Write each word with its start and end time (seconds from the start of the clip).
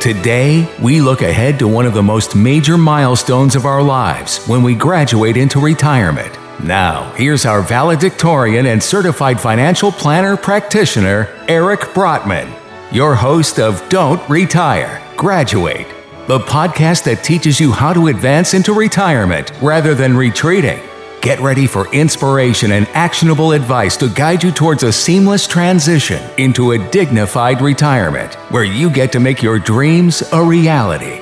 Today, 0.00 0.72
we 0.80 1.00
look 1.00 1.22
ahead 1.22 1.58
to 1.58 1.66
one 1.66 1.84
of 1.84 1.92
the 1.92 2.04
most 2.04 2.36
major 2.36 2.78
milestones 2.78 3.56
of 3.56 3.66
our 3.66 3.82
lives 3.82 4.46
when 4.46 4.62
we 4.62 4.76
graduate 4.76 5.36
into 5.36 5.58
retirement. 5.58 6.32
Now, 6.62 7.12
here's 7.14 7.44
our 7.44 7.62
valedictorian 7.62 8.66
and 8.66 8.80
certified 8.80 9.40
financial 9.40 9.90
planner 9.90 10.36
practitioner, 10.36 11.26
Eric 11.48 11.80
Brotman, 11.94 12.48
your 12.92 13.16
host 13.16 13.58
of 13.58 13.86
Don't 13.88 14.26
Retire, 14.28 15.02
Graduate, 15.16 15.88
the 16.28 16.38
podcast 16.38 17.02
that 17.02 17.24
teaches 17.24 17.58
you 17.58 17.72
how 17.72 17.92
to 17.92 18.06
advance 18.06 18.54
into 18.54 18.72
retirement 18.72 19.50
rather 19.60 19.96
than 19.96 20.16
retreating. 20.16 20.78
Get 21.20 21.40
ready 21.40 21.66
for 21.66 21.92
inspiration 21.92 22.70
and 22.70 22.86
actionable 22.94 23.50
advice 23.50 23.96
to 23.96 24.08
guide 24.08 24.40
you 24.40 24.52
towards 24.52 24.84
a 24.84 24.92
seamless 24.92 25.48
transition 25.48 26.22
into 26.38 26.70
a 26.70 26.90
dignified 26.90 27.60
retirement 27.60 28.34
where 28.52 28.62
you 28.62 28.88
get 28.88 29.10
to 29.12 29.20
make 29.20 29.42
your 29.42 29.58
dreams 29.58 30.22
a 30.32 30.40
reality. 30.40 31.20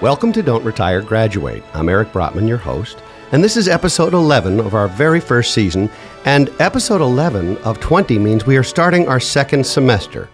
Welcome 0.00 0.32
to 0.34 0.44
Don't 0.44 0.64
Retire, 0.64 1.02
Graduate. 1.02 1.64
I'm 1.74 1.88
Eric 1.88 2.12
Brotman, 2.12 2.46
your 2.46 2.56
host, 2.56 3.02
and 3.32 3.42
this 3.42 3.56
is 3.56 3.66
episode 3.66 4.14
11 4.14 4.60
of 4.60 4.74
our 4.74 4.86
very 4.86 5.18
first 5.18 5.52
season. 5.52 5.90
And 6.24 6.48
episode 6.60 7.00
11 7.00 7.58
of 7.58 7.80
20 7.80 8.20
means 8.20 8.46
we 8.46 8.56
are 8.56 8.62
starting 8.62 9.08
our 9.08 9.18
second 9.18 9.66
semester. 9.66 10.28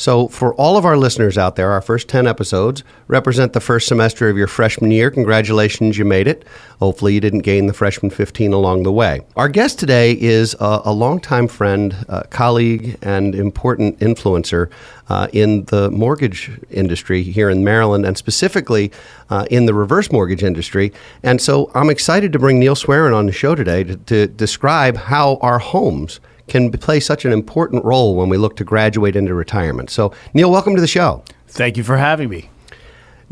So, 0.00 0.28
for 0.28 0.54
all 0.54 0.78
of 0.78 0.86
our 0.86 0.96
listeners 0.96 1.36
out 1.36 1.56
there, 1.56 1.72
our 1.72 1.82
first 1.82 2.08
10 2.08 2.26
episodes 2.26 2.84
represent 3.06 3.52
the 3.52 3.60
first 3.60 3.86
semester 3.86 4.30
of 4.30 4.36
your 4.38 4.46
freshman 4.46 4.90
year. 4.90 5.10
Congratulations, 5.10 5.98
you 5.98 6.06
made 6.06 6.26
it. 6.26 6.42
Hopefully, 6.78 7.12
you 7.12 7.20
didn't 7.20 7.40
gain 7.40 7.66
the 7.66 7.74
freshman 7.74 8.10
15 8.10 8.54
along 8.54 8.84
the 8.84 8.92
way. 8.92 9.20
Our 9.36 9.50
guest 9.50 9.78
today 9.78 10.12
is 10.18 10.56
a, 10.58 10.80
a 10.86 10.92
longtime 10.94 11.48
friend, 11.48 11.94
colleague, 12.30 12.96
and 13.02 13.34
important 13.34 13.98
influencer 13.98 14.70
uh, 15.10 15.28
in 15.34 15.66
the 15.66 15.90
mortgage 15.90 16.50
industry 16.70 17.22
here 17.22 17.50
in 17.50 17.62
Maryland, 17.62 18.06
and 18.06 18.16
specifically 18.16 18.90
uh, 19.28 19.44
in 19.50 19.66
the 19.66 19.74
reverse 19.74 20.10
mortgage 20.10 20.42
industry. 20.42 20.94
And 21.22 21.42
so, 21.42 21.70
I'm 21.74 21.90
excited 21.90 22.32
to 22.32 22.38
bring 22.38 22.58
Neil 22.58 22.74
Swearin 22.74 23.14
on 23.14 23.26
the 23.26 23.32
show 23.32 23.54
today 23.54 23.84
to, 23.84 23.96
to 23.96 24.28
describe 24.28 24.96
how 24.96 25.36
our 25.42 25.58
homes 25.58 26.20
can 26.50 26.70
play 26.70 27.00
such 27.00 27.24
an 27.24 27.32
important 27.32 27.84
role 27.84 28.14
when 28.14 28.28
we 28.28 28.36
look 28.36 28.56
to 28.56 28.64
graduate 28.64 29.16
into 29.16 29.34
retirement. 29.34 29.88
So, 29.88 30.12
Neil, 30.34 30.50
welcome 30.50 30.74
to 30.74 30.80
the 30.80 30.86
show. 30.86 31.24
Thank 31.48 31.76
you 31.76 31.82
for 31.82 31.96
having 31.96 32.28
me. 32.28 32.50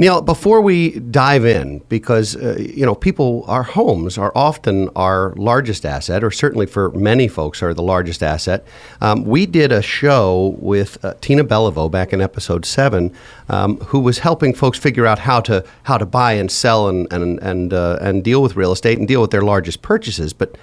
Neil, 0.00 0.22
before 0.22 0.60
we 0.60 1.00
dive 1.00 1.44
in, 1.44 1.80
because 1.88 2.36
uh, 2.36 2.56
you 2.56 2.86
know 2.86 2.94
people, 2.94 3.44
our 3.48 3.64
homes 3.64 4.16
are 4.16 4.30
often 4.36 4.88
our 4.94 5.34
largest 5.34 5.84
asset, 5.84 6.22
or 6.22 6.30
certainly 6.30 6.66
for 6.66 6.92
many 6.92 7.27
folks 7.27 7.64
are 7.64 7.75
the 7.75 7.83
largest 7.83 8.22
asset. 8.22 8.64
Um, 9.00 9.25
we 9.25 9.44
did 9.44 9.72
a 9.72 9.82
show 9.82 10.56
with 10.60 11.05
uh, 11.05 11.14
Tina 11.20 11.42
Beliveau 11.42 11.91
back 11.91 12.12
in 12.12 12.20
episode 12.20 12.64
seven, 12.64 13.12
um, 13.48 13.78
who 13.91 13.98
was 13.98 14.20
helping 14.20 14.55
folks 14.55 14.78
figure 14.78 15.05
out 15.05 15.19
how 15.19 15.41
to 15.41 15.64
how 15.82 15.98
to 15.98 16.06
buy 16.06 16.34
and 16.34 16.48
sell 16.48 16.86
and 16.86 17.12
and 17.12 17.41
and 17.41 17.75
uh, 17.75 17.98
and 18.00 18.22
deal 18.22 18.41
with 18.41 18.55
real 18.55 18.70
estate 18.70 18.98
and 18.98 19.08
deal 19.08 19.20
with 19.20 19.32
their 19.32 19.42
largest 19.42 19.82
purchases, 19.82 20.32
but 20.32 20.56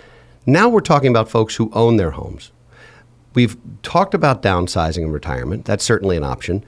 now 0.45 0.69
we're 0.69 0.81
talking 0.81 1.09
about 1.09 1.29
folks 1.29 1.55
who 1.55 1.69
own 1.73 1.97
their 1.97 2.11
homes. 2.11 2.51
We've 3.33 3.57
talked 3.81 4.13
about 4.13 4.41
downsizing 4.41 5.03
in 5.03 5.11
retirement. 5.11 5.65
That's 5.65 5.83
certainly 5.83 6.15
an 6.17 6.23
option. 6.23 6.63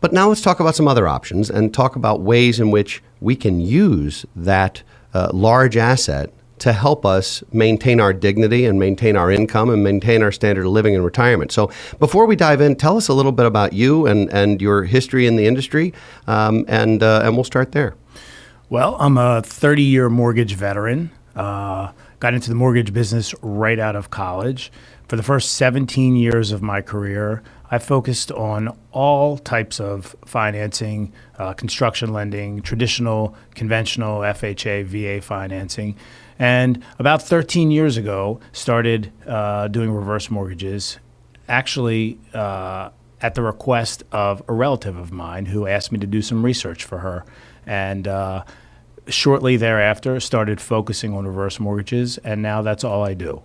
But 0.00 0.12
now 0.12 0.28
let's 0.28 0.40
talk 0.40 0.60
about 0.60 0.74
some 0.74 0.88
other 0.88 1.08
options 1.08 1.50
and 1.50 1.72
talk 1.72 1.96
about 1.96 2.20
ways 2.20 2.60
in 2.60 2.70
which 2.70 3.02
we 3.20 3.36
can 3.36 3.60
use 3.60 4.24
that 4.34 4.82
uh, 5.14 5.30
large 5.32 5.76
asset 5.76 6.32
to 6.58 6.72
help 6.72 7.04
us 7.04 7.42
maintain 7.52 8.00
our 8.00 8.12
dignity 8.12 8.64
and 8.64 8.78
maintain 8.78 9.16
our 9.16 9.30
income 9.30 9.68
and 9.68 9.82
maintain 9.82 10.22
our 10.22 10.32
standard 10.32 10.64
of 10.64 10.72
living 10.72 10.94
in 10.94 11.02
retirement. 11.02 11.52
So, 11.52 11.70
before 11.98 12.26
we 12.26 12.34
dive 12.34 12.60
in, 12.60 12.76
tell 12.76 12.96
us 12.96 13.08
a 13.08 13.12
little 13.12 13.32
bit 13.32 13.46
about 13.46 13.72
you 13.72 14.06
and, 14.06 14.32
and 14.32 14.62
your 14.62 14.84
history 14.84 15.26
in 15.26 15.36
the 15.36 15.46
industry, 15.46 15.92
um, 16.26 16.64
and, 16.66 17.02
uh, 17.02 17.22
and 17.24 17.34
we'll 17.34 17.44
start 17.44 17.72
there. 17.72 17.94
Well, 18.70 18.96
I'm 18.98 19.18
a 19.18 19.42
30 19.42 19.82
year 19.82 20.08
mortgage 20.08 20.54
veteran. 20.54 21.10
Uh, 21.34 21.92
got 22.20 22.34
into 22.34 22.48
the 22.48 22.54
mortgage 22.54 22.92
business 22.92 23.34
right 23.42 23.78
out 23.78 23.96
of 23.96 24.10
college. 24.10 24.72
For 25.08 25.16
the 25.16 25.22
first 25.22 25.54
17 25.54 26.16
years 26.16 26.50
of 26.50 26.62
my 26.62 26.80
career, 26.80 27.42
I 27.70 27.78
focused 27.78 28.30
on 28.32 28.76
all 28.92 29.38
types 29.38 29.80
of 29.80 30.16
financing, 30.24 31.12
uh, 31.38 31.52
construction 31.52 32.12
lending, 32.12 32.62
traditional, 32.62 33.34
conventional 33.54 34.20
FHA, 34.20 34.84
VA 34.84 35.20
financing. 35.20 35.96
And 36.38 36.82
about 36.98 37.22
13 37.22 37.70
years 37.70 37.96
ago, 37.96 38.40
started 38.52 39.12
uh, 39.26 39.68
doing 39.68 39.90
reverse 39.90 40.30
mortgages, 40.30 40.98
actually 41.48 42.18
uh, 42.34 42.90
at 43.20 43.34
the 43.34 43.42
request 43.42 44.02
of 44.12 44.42
a 44.48 44.52
relative 44.52 44.96
of 44.96 45.12
mine 45.12 45.46
who 45.46 45.66
asked 45.66 45.90
me 45.90 45.98
to 45.98 46.06
do 46.06 46.22
some 46.22 46.44
research 46.44 46.84
for 46.84 46.98
her. 46.98 47.24
And 47.64 48.06
uh, 48.06 48.44
shortly 49.08 49.56
thereafter, 49.56 50.20
started 50.20 50.60
focusing 50.60 51.14
on 51.14 51.26
reverse 51.26 51.60
mortgages, 51.60 52.18
and 52.18 52.42
now 52.42 52.62
that's 52.62 52.84
all 52.84 53.04
I 53.04 53.14
do. 53.14 53.42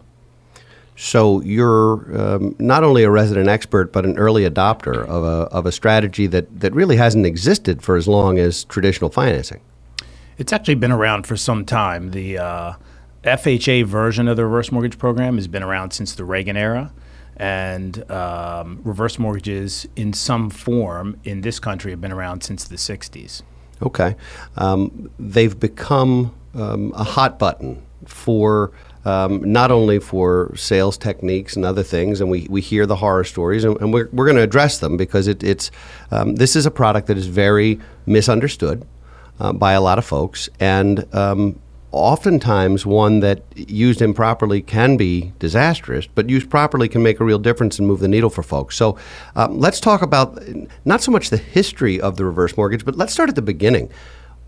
So 0.95 1.41
you're 1.41 2.05
um, 2.15 2.55
not 2.59 2.83
only 2.83 3.03
a 3.03 3.09
resident 3.09 3.47
expert, 3.47 3.91
but 3.91 4.05
an 4.05 4.17
early 4.17 4.47
adopter 4.47 5.05
of 5.07 5.23
a, 5.23 5.47
of 5.51 5.65
a 5.65 5.71
strategy 5.71 6.27
that, 6.27 6.59
that 6.59 6.73
really 6.73 6.97
hasn't 6.97 7.25
existed 7.25 7.81
for 7.81 7.95
as 7.95 8.07
long 8.07 8.37
as 8.37 8.65
traditional 8.65 9.09
financing. 9.09 9.61
It's 10.37 10.53
actually 10.53 10.75
been 10.75 10.91
around 10.91 11.25
for 11.25 11.37
some 11.37 11.65
time. 11.65 12.11
The 12.11 12.37
uh, 12.37 12.73
FHA 13.23 13.85
version 13.85 14.27
of 14.27 14.37
the 14.37 14.45
reverse 14.45 14.71
mortgage 14.71 14.97
program 14.97 15.37
has 15.37 15.47
been 15.47 15.63
around 15.63 15.91
since 15.91 16.13
the 16.13 16.25
Reagan 16.25 16.57
era. 16.57 16.91
And 17.37 18.09
um, 18.11 18.81
reverse 18.83 19.17
mortgages 19.17 19.87
in 19.95 20.13
some 20.13 20.49
form 20.49 21.19
in 21.23 21.41
this 21.41 21.59
country 21.59 21.91
have 21.91 22.01
been 22.01 22.11
around 22.11 22.43
since 22.43 22.65
the 22.65 22.75
60s. 22.75 23.41
Okay. 23.81 24.15
Um, 24.57 25.11
they've 25.19 25.59
become 25.59 26.33
um, 26.53 26.93
a 26.95 27.03
hot 27.03 27.39
button 27.39 27.81
for 28.05 28.71
um, 29.05 29.51
not 29.51 29.71
only 29.71 29.99
for 29.99 30.55
sales 30.55 30.97
techniques 30.97 31.55
and 31.55 31.65
other 31.65 31.83
things, 31.83 32.21
and 32.21 32.29
we, 32.29 32.47
we 32.49 32.61
hear 32.61 32.85
the 32.85 32.97
horror 32.97 33.23
stories, 33.23 33.63
and, 33.63 33.79
and 33.81 33.93
we're, 33.93 34.09
we're 34.11 34.25
going 34.25 34.37
to 34.37 34.43
address 34.43 34.77
them 34.77 34.95
because 34.97 35.27
it, 35.27 35.43
it's 35.43 35.71
um, 36.11 36.35
this 36.35 36.55
is 36.55 36.65
a 36.65 36.71
product 36.71 37.07
that 37.07 37.17
is 37.17 37.27
very 37.27 37.79
misunderstood 38.05 38.87
uh, 39.39 39.53
by 39.53 39.73
a 39.73 39.81
lot 39.81 39.97
of 39.97 40.05
folks, 40.05 40.49
and 40.59 41.11
um, 41.15 41.59
oftentimes 41.91 42.85
one 42.85 43.19
that 43.19 43.43
used 43.55 44.01
improperly 44.01 44.61
can 44.61 44.97
be 44.97 45.33
disastrous, 45.39 46.07
but 46.07 46.29
used 46.29 46.49
properly 46.49 46.87
can 46.87 47.03
make 47.03 47.19
a 47.19 47.25
real 47.25 47.39
difference 47.39 47.77
and 47.79 47.87
move 47.87 47.99
the 47.99 48.07
needle 48.07 48.29
for 48.29 48.43
folks. 48.43 48.75
So 48.75 48.97
um, 49.35 49.59
let's 49.59 49.79
talk 49.79 50.01
about 50.01 50.41
not 50.85 51.01
so 51.01 51.11
much 51.11 51.29
the 51.29 51.37
history 51.37 51.99
of 51.99 52.15
the 52.15 52.25
reverse 52.25 52.55
mortgage, 52.55 52.85
but 52.85 52.95
let's 52.95 53.11
start 53.11 53.29
at 53.29 53.35
the 53.35 53.41
beginning. 53.41 53.91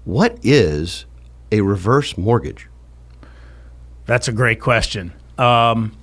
What 0.06 0.38
is 0.42 1.06
a 1.52 1.62
reverse 1.62 2.18
mortgage? 2.18 2.70
That's 4.06 4.28
a 4.28 4.34
great 4.34 4.60
question. 4.60 5.14
Um, 5.38 5.98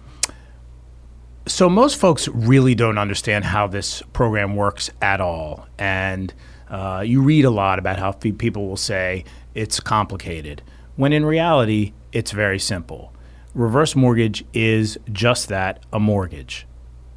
so 1.46 1.68
most 1.68 1.98
folks 1.98 2.28
really 2.28 2.74
don't 2.74 2.98
understand 2.98 3.44
how 3.44 3.66
this 3.66 4.02
program 4.12 4.56
works 4.56 4.90
at 5.00 5.20
all, 5.20 5.66
and 5.78 6.32
uh, 6.68 7.02
you 7.04 7.22
read 7.22 7.44
a 7.44 7.50
lot 7.50 7.78
about 7.78 7.98
how 7.98 8.12
people 8.12 8.68
will 8.68 8.76
say 8.76 9.24
it's 9.54 9.80
complicated 9.80 10.62
when 11.00 11.14
in 11.14 11.24
reality, 11.24 11.94
it's 12.12 12.30
very 12.30 12.58
simple. 12.58 13.10
Reverse 13.54 13.96
mortgage 13.96 14.44
is 14.52 14.98
just 15.10 15.48
that 15.48 15.82
a 15.94 15.98
mortgage. 15.98 16.66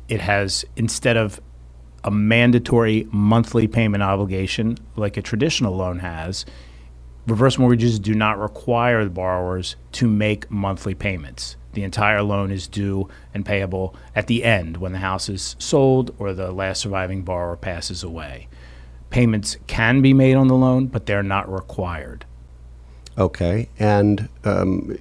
It 0.07 0.21
has, 0.21 0.63
instead 0.77 1.17
of 1.17 1.41
a 2.01 2.09
mandatory 2.09 3.09
monthly 3.11 3.67
payment 3.67 4.01
obligation 4.01 4.77
like 4.95 5.17
a 5.17 5.21
traditional 5.21 5.75
loan 5.75 5.99
has, 5.99 6.45
reverse 7.27 7.57
mortgages 7.57 7.99
do 7.99 8.13
not 8.13 8.39
require 8.39 9.03
the 9.03 9.09
borrowers 9.09 9.75
to 9.91 10.07
make 10.07 10.49
monthly 10.49 10.95
payments. 10.95 11.57
The 11.73 11.83
entire 11.83 12.21
loan 12.21 12.51
is 12.51 12.69
due 12.69 13.09
and 13.33 13.45
payable 13.45 13.97
at 14.15 14.27
the 14.27 14.45
end 14.45 14.77
when 14.77 14.93
the 14.93 14.99
house 14.99 15.27
is 15.27 15.57
sold 15.59 16.15
or 16.17 16.31
the 16.31 16.53
last 16.53 16.79
surviving 16.79 17.23
borrower 17.23 17.57
passes 17.57 18.01
away. 18.01 18.47
Payments 19.09 19.57
can 19.67 20.01
be 20.01 20.13
made 20.13 20.35
on 20.35 20.47
the 20.47 20.55
loan, 20.55 20.87
but 20.87 21.05
they're 21.05 21.21
not 21.21 21.51
required. 21.51 22.25
Okay, 23.17 23.69
and 23.79 24.29
um, 24.43 24.97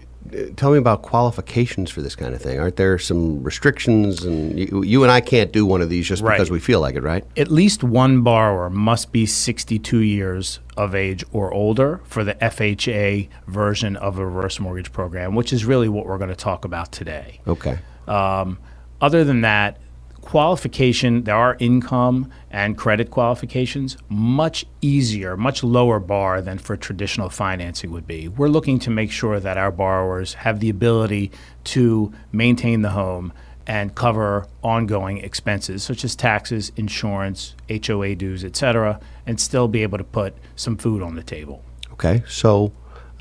tell 0.56 0.72
me 0.72 0.78
about 0.78 1.02
qualifications 1.02 1.90
for 1.90 2.02
this 2.02 2.14
kind 2.14 2.34
of 2.34 2.40
thing. 2.40 2.58
Aren't 2.58 2.76
there 2.76 2.98
some 2.98 3.42
restrictions? 3.42 4.24
And 4.24 4.58
you, 4.58 4.82
you 4.82 5.02
and 5.02 5.12
I 5.12 5.20
can't 5.20 5.52
do 5.52 5.66
one 5.66 5.80
of 5.80 5.88
these 5.88 6.06
just 6.06 6.22
right. 6.22 6.36
because 6.36 6.50
we 6.50 6.60
feel 6.60 6.80
like 6.80 6.94
it, 6.94 7.02
right? 7.02 7.24
At 7.36 7.50
least 7.50 7.84
one 7.84 8.22
borrower 8.22 8.70
must 8.70 9.12
be 9.12 9.26
62 9.26 9.98
years 9.98 10.60
of 10.76 10.94
age 10.94 11.24
or 11.32 11.52
older 11.52 12.00
for 12.04 12.24
the 12.24 12.34
FHA 12.34 13.28
version 13.46 13.96
of 13.96 14.18
a 14.18 14.26
reverse 14.26 14.58
mortgage 14.60 14.92
program, 14.92 15.34
which 15.34 15.52
is 15.52 15.64
really 15.64 15.88
what 15.88 16.06
we're 16.06 16.18
going 16.18 16.30
to 16.30 16.36
talk 16.36 16.64
about 16.64 16.92
today. 16.92 17.40
Okay. 17.46 17.78
Um, 18.06 18.58
other 19.00 19.24
than 19.24 19.42
that, 19.42 19.78
qualification, 20.22 21.24
there 21.24 21.36
are 21.36 21.56
income 21.60 22.30
and 22.50 22.78
credit 22.78 23.10
qualifications, 23.10 23.98
much 24.08 24.64
easier, 24.80 25.36
much 25.36 25.62
lower 25.62 26.00
bar 26.00 26.40
than 26.40 26.58
for 26.58 26.76
traditional 26.76 27.28
financing 27.28 27.90
would 27.90 28.06
be. 28.06 28.28
We're 28.28 28.48
looking 28.48 28.78
to 28.80 28.90
make 28.90 29.10
sure 29.10 29.38
that 29.38 29.58
our 29.58 29.70
borrowers 29.70 30.34
have 30.34 30.60
the 30.60 30.70
ability 30.70 31.30
to 31.64 32.12
maintain 32.32 32.82
the 32.82 32.90
home, 32.90 33.32
and 33.66 33.94
cover 33.94 34.46
ongoing 34.62 35.18
expenses 35.18 35.82
such 35.82 36.04
as 36.04 36.16
taxes, 36.16 36.72
insurance, 36.76 37.54
HOA 37.68 38.14
dues, 38.14 38.44
etc., 38.44 39.00
and 39.26 39.38
still 39.40 39.68
be 39.68 39.82
able 39.82 39.98
to 39.98 40.04
put 40.04 40.34
some 40.56 40.76
food 40.76 41.02
on 41.02 41.14
the 41.14 41.22
table. 41.22 41.62
Okay, 41.92 42.22
so 42.26 42.72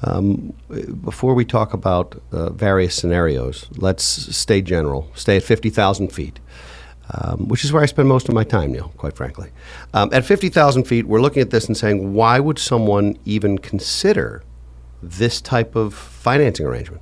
um, 0.04 0.54
before 1.04 1.34
we 1.36 1.46
talk 1.46 1.74
about 1.74 2.22
uh, 2.32 2.50
various 2.52 2.96
scenarios, 2.96 3.68
let's 3.78 4.04
stay 4.04 4.62
general. 4.62 5.08
Stay 5.14 5.38
at 5.38 5.44
50,000 5.44 6.12
feet, 6.12 6.40
um, 7.14 7.48
which 7.48 7.66
is 7.66 7.74
where 7.74 7.84
I 7.84 7.86
spend 7.86 8.08
most 8.08 8.30
of 8.30 8.36
my 8.36 8.44
time, 8.44 8.72
Neil, 8.72 8.94
quite 8.98 9.16
frankly. 9.16 9.50
Um, 9.94 10.10
at 10.14 10.26
50,000 10.26 10.86
feet, 10.86 11.08
we're 11.08 11.22
looking 11.22 11.42
at 11.42 11.50
this 11.50 11.68
and 11.68 11.76
saying, 11.76 12.14
why 12.14 12.40
would 12.40 12.58
someone 12.58 13.18
even 13.26 13.58
consider 13.58 14.44
this 15.04 15.42
type 15.42 15.76
of 15.76 15.94
financing 15.94 16.66
arrangement? 16.66 17.02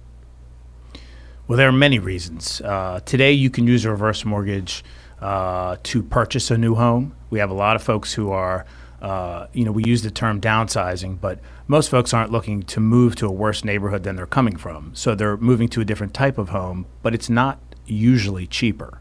Well, 1.47 1.57
there 1.57 1.67
are 1.67 1.73
many 1.73 1.99
reasons. 1.99 2.61
Uh, 2.61 3.01
today, 3.05 3.31
you 3.31 3.49
can 3.49 3.67
use 3.67 3.85
a 3.85 3.91
reverse 3.91 4.23
mortgage 4.25 4.83
uh, 5.21 5.77
to 5.83 6.03
purchase 6.03 6.51
a 6.51 6.57
new 6.57 6.75
home. 6.75 7.15
We 7.29 7.39
have 7.39 7.49
a 7.49 7.55
lot 7.55 7.75
of 7.75 7.83
folks 7.83 8.13
who 8.13 8.31
are, 8.31 8.65
uh, 9.01 9.47
you 9.53 9.65
know, 9.65 9.71
we 9.71 9.83
use 9.83 10.01
the 10.01 10.11
term 10.11 10.39
downsizing, 10.41 11.19
but 11.19 11.39
most 11.67 11.89
folks 11.89 12.13
aren't 12.13 12.31
looking 12.31 12.63
to 12.63 12.79
move 12.79 13.15
to 13.17 13.27
a 13.27 13.31
worse 13.31 13.63
neighborhood 13.63 14.03
than 14.03 14.15
they're 14.15 14.25
coming 14.25 14.57
from. 14.57 14.91
So 14.95 15.13
they're 15.13 15.37
moving 15.37 15.67
to 15.69 15.81
a 15.81 15.85
different 15.85 16.13
type 16.13 16.37
of 16.37 16.49
home, 16.49 16.85
but 17.03 17.13
it's 17.13 17.29
not 17.29 17.59
usually 17.85 18.47
cheaper. 18.47 18.98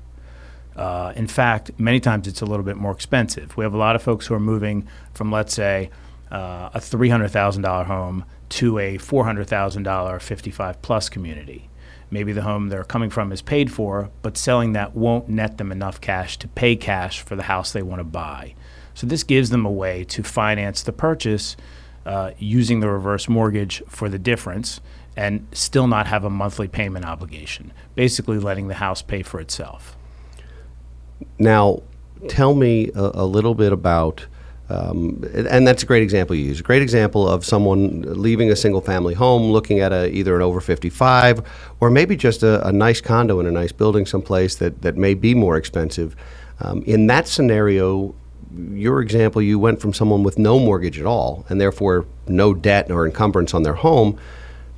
Uh, 0.79 1.13
in 1.17 1.27
fact, 1.27 1.73
many 1.79 2.01
times 2.01 2.27
it's 2.27 2.41
a 2.41 2.47
little 2.47 2.65
bit 2.65 2.77
more 2.77 2.93
expensive. 2.93 3.57
We 3.57 3.65
have 3.65 3.75
a 3.75 3.79
lot 3.79 3.97
of 3.97 4.03
folks 4.03 4.27
who 4.27 4.35
are 4.35 4.41
moving 4.41 4.87
from, 5.13 5.33
let's 5.33 5.53
say, 5.53 5.91
uh, 6.31 6.71
a 6.73 6.79
$300,000 6.79 7.87
home 7.87 8.25
to 8.51 8.79
a 8.79 8.97
$400,000 8.99 10.23
55 10.23 10.83
plus 10.83 11.09
community 11.09 11.69
maybe 12.11 12.33
the 12.33 12.43
home 12.43 12.69
they're 12.69 12.85
coming 12.85 13.11
from 13.11 13.33
is 13.33 13.43
paid 13.43 13.71
for, 13.71 14.11
but 14.23 14.37
selling 14.37 14.73
that 14.73 14.95
won't 14.95 15.29
net 15.29 15.59
them 15.59 15.73
enough 15.73 16.01
cash 16.01 16.39
to 16.39 16.49
pay 16.49 16.77
cash 16.77 17.21
for 17.21 17.37
the 17.37 17.45
house 17.45 17.73
they 17.73 17.83
want 17.83 18.01
to 18.01 18.05
buy. 18.05 18.55
So 18.95 19.07
this 19.07 19.23
gives 19.23 19.51
them 19.51 19.67
a 19.67 19.71
way 19.71 20.05
to 20.05 20.23
finance 20.23 20.83
the 20.83 20.93
purchase 20.93 21.57
uh, 22.07 22.33
using 22.39 22.81
the 22.81 22.89
reverse 22.89 23.29
mortgage 23.29 23.83
for 23.89 24.09
the 24.09 24.19
difference 24.19 24.81
and 25.17 25.47
still 25.53 25.87
not 25.87 26.07
have 26.07 26.25
a 26.25 26.31
monthly 26.31 26.69
payment 26.69 27.05
obligation, 27.05 27.73
basically 27.95 28.39
letting 28.39 28.69
the 28.69 28.75
house 28.75 29.03
pay 29.03 29.23
for 29.23 29.41
itself. 29.41 29.97
Now, 31.39 31.83
tell 32.29 32.55
me 32.55 32.91
a, 32.95 33.11
a 33.15 33.27
little 33.27 33.55
bit 33.55 33.73
about 33.73 34.27
um, 34.71 35.25
and 35.35 35.67
that's 35.67 35.83
a 35.83 35.87
great 35.87 36.03
example 36.03 36.37
you 36.37 36.45
use. 36.45 36.61
A 36.61 36.63
great 36.63 36.83
example 36.83 37.27
of 37.27 37.45
someone 37.45 38.03
leaving 38.21 38.51
a 38.51 38.57
single 38.57 38.83
family 38.83 39.15
home, 39.15 39.51
looking 39.51 39.81
at 39.81 39.93
a, 39.93 40.11
either 40.11 40.37
an 40.37 40.43
over 40.43 40.61
55 40.61 41.41
or 41.81 41.89
maybe 41.89 42.17
just 42.17 42.43
a, 42.43 42.67
a, 42.67 42.73
nice 42.73 43.01
condo 43.01 43.41
in 43.41 43.47
a 43.47 43.51
nice 43.51 43.73
building 43.73 44.05
someplace 44.05 44.57
that, 44.57 44.83
that 44.83 44.97
may 44.97 45.15
be 45.15 45.35
more 45.35 45.57
expensive. 45.57 46.15
Um, 46.61 46.83
in 46.83 47.07
that 47.07 47.27
scenario, 47.27 48.15
your 48.73 49.01
example, 49.01 49.41
you 49.41 49.59
went 49.59 49.81
from 49.81 49.95
someone 49.95 50.23
with 50.23 50.39
no 50.39 50.59
mortgage 50.59 50.99
at 51.01 51.07
all 51.07 51.47
and 51.49 51.59
therefore 51.59 52.05
no 52.27 52.53
debt 52.53 52.91
or 52.91 53.07
encumbrance 53.07 53.55
on 53.55 53.63
their 53.63 53.75
home 53.75 54.19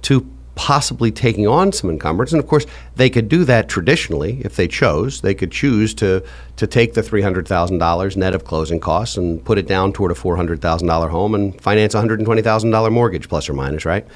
to 0.03 0.29
possibly 0.55 1.11
taking 1.11 1.47
on 1.47 1.73
some 1.73 1.91
encumbrance. 1.91 2.33
And 2.33 2.43
of 2.43 2.49
course, 2.49 2.67
they 2.97 3.09
could 3.09 3.29
do 3.29 3.45
that 3.45 3.69
traditionally 3.69 4.41
if 4.45 4.57
they 4.57 4.69
chose. 4.69 5.21
They 5.21 5.35
could 5.35 5.51
choose 5.51 5.95
to, 5.95 6.23
to 6.57 6.67
take 6.67 6.95
the 6.95 7.03
$300,000 7.03 8.17
net 8.17 8.35
of 8.35 8.45
closing 8.45 8.81
costs 8.81 9.17
and 9.17 9.45
put 9.45 9.59
it 9.59 9.67
down 9.67 9.93
toward 9.93 10.11
a 10.11 10.15
$400,000 10.15 11.11
home 11.11 11.35
and 11.35 11.61
finance 11.61 11.95
a 11.95 12.03
$120,000 12.03 12.93
mortgage, 12.93 13.29
plus 13.29 13.49
or 13.49 13.55
minus, 13.55 13.85
right? 13.85 14.07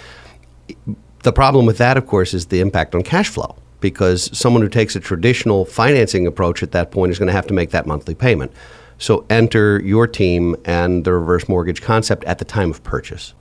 The 1.23 1.33
problem 1.33 1.67
with 1.67 1.79
that, 1.79 1.97
of 1.97 2.07
course, 2.07 2.35
is 2.35 2.47
the 2.47 2.61
impact 2.61 2.95
on 2.95 3.03
cash 3.03 3.29
flow 3.29 3.57
because 3.81 4.37
someone 4.37 4.63
who 4.63 4.69
takes 4.69 4.97
a 4.97 5.01
traditional 5.01 5.65
financing 5.65 6.27
approach 6.27 6.63
at 6.63 6.73
that 6.73 6.91
point 6.91 7.13
is 7.13 7.19
going 7.19 7.27
to 7.27 7.33
have 7.33 7.47
to 7.47 7.55
make 7.55 7.71
that 7.71 7.87
monthly 7.87 8.15
payment. 8.15 8.53
So 8.99 9.27
enter 9.29 9.81
your 9.81 10.07
team 10.07 10.57
and 10.65 11.05
the 11.05 11.13
reverse 11.13 11.49
mortgage 11.49 11.83
concept 11.83 12.25
at 12.25 12.39
the 12.39 12.45
time 12.45 12.71
of 12.71 12.83
purchase. 12.83 13.35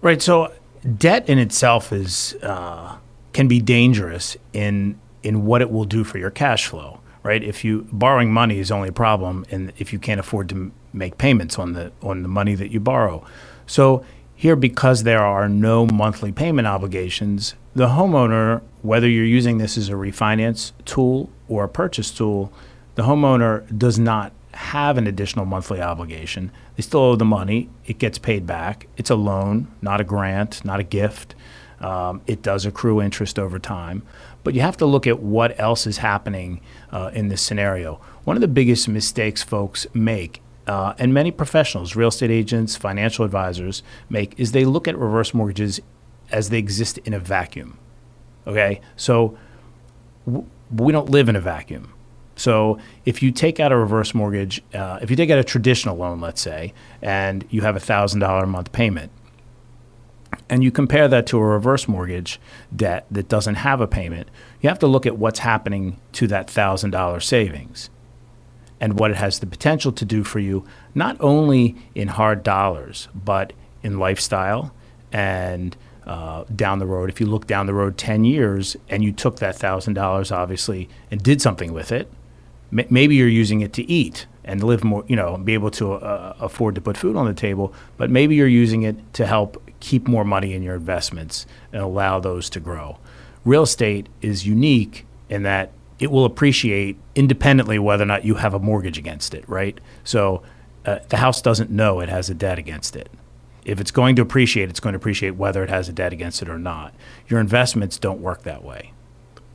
Right. 0.00 0.20
So 0.20 0.52
debt 0.84 1.28
in 1.28 1.38
itself 1.38 1.92
is 1.92 2.34
uh, 2.42 2.96
can 3.32 3.48
be 3.48 3.60
dangerous 3.60 4.36
in 4.52 4.98
in 5.22 5.46
what 5.46 5.62
it 5.62 5.70
will 5.70 5.84
do 5.84 6.04
for 6.04 6.18
your 6.18 6.30
cash 6.30 6.66
flow. 6.66 7.00
Right, 7.22 7.42
if 7.42 7.64
you 7.64 7.88
borrowing 7.90 8.30
money 8.30 8.58
is 8.58 8.70
only 8.70 8.90
a 8.90 8.92
problem, 8.92 9.46
and 9.50 9.72
if 9.78 9.94
you 9.94 9.98
can't 9.98 10.20
afford 10.20 10.50
to 10.50 10.54
m- 10.54 10.72
make 10.92 11.16
payments 11.16 11.58
on 11.58 11.72
the 11.72 11.90
on 12.02 12.22
the 12.22 12.28
money 12.28 12.54
that 12.54 12.70
you 12.70 12.80
borrow, 12.80 13.24
so 13.66 14.04
here 14.36 14.56
because 14.56 15.04
there 15.04 15.24
are 15.24 15.48
no 15.48 15.86
monthly 15.86 16.32
payment 16.32 16.68
obligations, 16.68 17.54
the 17.74 17.88
homeowner, 17.88 18.60
whether 18.82 19.08
you're 19.08 19.24
using 19.24 19.56
this 19.56 19.78
as 19.78 19.88
a 19.88 19.92
refinance 19.92 20.72
tool 20.84 21.30
or 21.48 21.64
a 21.64 21.68
purchase 21.68 22.10
tool, 22.10 22.52
the 22.94 23.04
homeowner 23.04 23.66
does 23.78 23.98
not 23.98 24.32
have 24.56 24.98
an 24.98 25.06
additional 25.06 25.44
monthly 25.44 25.80
obligation. 25.80 26.50
They 26.76 26.82
still 26.82 27.00
owe 27.00 27.16
the 27.16 27.24
money. 27.24 27.68
It 27.86 27.98
gets 27.98 28.18
paid 28.18 28.46
back. 28.46 28.86
It's 28.96 29.10
a 29.10 29.14
loan, 29.14 29.68
not 29.82 30.00
a 30.00 30.04
grant, 30.04 30.64
not 30.64 30.80
a 30.80 30.84
gift. 30.84 31.34
Um, 31.80 32.22
it 32.26 32.42
does 32.42 32.64
accrue 32.64 33.02
interest 33.02 33.38
over 33.38 33.58
time. 33.58 34.02
But 34.42 34.54
you 34.54 34.60
have 34.60 34.76
to 34.78 34.86
look 34.86 35.06
at 35.06 35.20
what 35.20 35.58
else 35.58 35.86
is 35.86 35.98
happening 35.98 36.60
uh, 36.92 37.10
in 37.14 37.28
this 37.28 37.42
scenario. 37.42 38.00
One 38.24 38.36
of 38.36 38.40
the 38.40 38.48
biggest 38.48 38.88
mistakes 38.88 39.42
folks 39.42 39.86
make, 39.94 40.40
uh, 40.66 40.94
and 40.98 41.12
many 41.12 41.30
professionals, 41.30 41.96
real 41.96 42.08
estate 42.08 42.30
agents, 42.30 42.76
financial 42.76 43.24
advisors 43.24 43.82
make, 44.08 44.38
is 44.38 44.52
they 44.52 44.64
look 44.64 44.88
at 44.88 44.96
reverse 44.96 45.34
mortgages 45.34 45.80
as 46.30 46.50
they 46.50 46.58
exist 46.58 46.98
in 46.98 47.12
a 47.12 47.18
vacuum. 47.18 47.78
Okay? 48.46 48.80
So 48.96 49.36
w- 50.26 50.46
we 50.70 50.92
don't 50.92 51.10
live 51.10 51.28
in 51.28 51.36
a 51.36 51.40
vacuum 51.40 51.92
so 52.36 52.78
if 53.04 53.22
you 53.22 53.30
take 53.30 53.60
out 53.60 53.72
a 53.72 53.76
reverse 53.76 54.14
mortgage, 54.14 54.62
uh, 54.74 54.98
if 55.00 55.10
you 55.10 55.16
take 55.16 55.30
out 55.30 55.38
a 55.38 55.44
traditional 55.44 55.96
loan, 55.96 56.20
let's 56.20 56.40
say, 56.40 56.72
and 57.00 57.44
you 57.50 57.62
have 57.62 57.76
a 57.76 57.80
thousand 57.80 58.20
dollar 58.20 58.44
a 58.44 58.46
month 58.46 58.72
payment, 58.72 59.12
and 60.48 60.64
you 60.64 60.70
compare 60.70 61.06
that 61.08 61.26
to 61.28 61.38
a 61.38 61.44
reverse 61.44 61.86
mortgage 61.86 62.40
debt 62.74 63.06
that 63.10 63.28
doesn't 63.28 63.56
have 63.56 63.80
a 63.80 63.86
payment, 63.86 64.28
you 64.60 64.68
have 64.68 64.78
to 64.80 64.86
look 64.86 65.06
at 65.06 65.16
what's 65.16 65.38
happening 65.40 66.00
to 66.12 66.26
that 66.26 66.50
thousand 66.50 66.90
dollar 66.90 67.20
savings 67.20 67.90
and 68.80 68.98
what 68.98 69.10
it 69.10 69.16
has 69.16 69.38
the 69.38 69.46
potential 69.46 69.92
to 69.92 70.04
do 70.04 70.24
for 70.24 70.40
you, 70.40 70.64
not 70.94 71.16
only 71.20 71.76
in 71.94 72.08
hard 72.08 72.42
dollars, 72.42 73.08
but 73.14 73.52
in 73.82 73.98
lifestyle 73.98 74.74
and 75.12 75.76
uh, 76.06 76.44
down 76.54 76.80
the 76.80 76.86
road. 76.86 77.08
If 77.08 77.20
you 77.20 77.26
look 77.26 77.46
down 77.46 77.66
the 77.66 77.74
road 77.74 77.96
10 77.96 78.24
years 78.24 78.76
and 78.88 79.02
you 79.02 79.12
took 79.12 79.36
that 79.38 79.56
$1,000, 79.56 80.32
obviously, 80.32 80.88
and 81.10 81.22
did 81.22 81.40
something 81.40 81.72
with 81.72 81.92
it, 81.92 82.10
maybe 82.70 83.14
you're 83.14 83.28
using 83.28 83.60
it 83.60 83.72
to 83.74 83.90
eat 83.90 84.26
and 84.44 84.62
live 84.62 84.84
more, 84.84 85.04
you 85.06 85.16
know, 85.16 85.36
be 85.38 85.54
able 85.54 85.70
to 85.72 85.94
uh, 85.94 86.36
afford 86.40 86.74
to 86.74 86.80
put 86.80 86.96
food 86.96 87.16
on 87.16 87.26
the 87.26 87.34
table, 87.34 87.72
but 87.96 88.10
maybe 88.10 88.34
you're 88.34 88.46
using 88.46 88.82
it 88.82 89.14
to 89.14 89.26
help 89.26 89.62
keep 89.80 90.06
more 90.06 90.24
money 90.24 90.54
in 90.54 90.62
your 90.62 90.74
investments 90.74 91.46
and 91.72 91.82
allow 91.82 92.20
those 92.20 92.50
to 92.50 92.60
grow. 92.60 92.98
Real 93.44 93.62
estate 93.62 94.08
is 94.22 94.46
unique 94.46 95.06
in 95.28 95.42
that 95.42 95.70
it 95.98 96.10
will 96.10 96.24
appreciate 96.24 96.96
independently 97.14 97.78
whether 97.78 98.02
or 98.02 98.06
not 98.06 98.24
you 98.24 98.36
have 98.36 98.54
a 98.54 98.58
mortgage 98.58 98.98
against 98.98 99.34
it, 99.34 99.48
right? 99.48 99.78
So 100.02 100.42
uh, 100.84 100.98
the 101.08 101.18
house 101.18 101.40
doesn't 101.40 101.70
know 101.70 102.00
it 102.00 102.08
has 102.08 102.28
a 102.28 102.34
debt 102.34 102.58
against 102.58 102.96
it. 102.96 103.10
If 103.64 103.80
it's 103.80 103.90
going 103.90 104.16
to 104.16 104.22
appreciate, 104.22 104.68
it's 104.68 104.80
going 104.80 104.92
to 104.92 104.98
appreciate 104.98 105.36
whether 105.36 105.62
it 105.62 105.70
has 105.70 105.88
a 105.88 105.92
debt 105.92 106.12
against 106.12 106.42
it 106.42 106.48
or 106.48 106.58
not. 106.58 106.94
Your 107.28 107.40
investments 107.40 107.98
don't 107.98 108.20
work 108.20 108.42
that 108.42 108.62
way. 108.62 108.92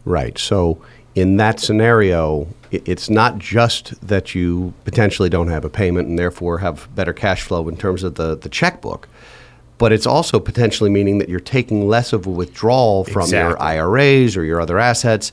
Right. 0.05 0.37
So 0.37 0.81
in 1.15 1.37
that 1.37 1.59
scenario, 1.59 2.47
it's 2.71 3.09
not 3.09 3.39
just 3.39 3.99
that 4.07 4.35
you 4.35 4.73
potentially 4.85 5.29
don't 5.29 5.47
have 5.47 5.65
a 5.65 5.69
payment 5.69 6.07
and 6.07 6.19
therefore 6.19 6.59
have 6.59 6.93
better 6.95 7.13
cash 7.13 7.41
flow 7.41 7.67
in 7.67 7.77
terms 7.77 8.03
of 8.03 8.15
the, 8.15 8.35
the 8.35 8.49
checkbook, 8.49 9.09
but 9.77 9.91
it's 9.91 10.05
also 10.05 10.39
potentially 10.39 10.89
meaning 10.89 11.17
that 11.17 11.29
you're 11.29 11.39
taking 11.39 11.87
less 11.87 12.13
of 12.13 12.27
a 12.27 12.29
withdrawal 12.29 13.05
from 13.05 13.23
exactly. 13.23 13.49
your 13.49 13.61
IRAs 13.61 14.37
or 14.37 14.43
your 14.43 14.61
other 14.61 14.77
assets. 14.77 15.31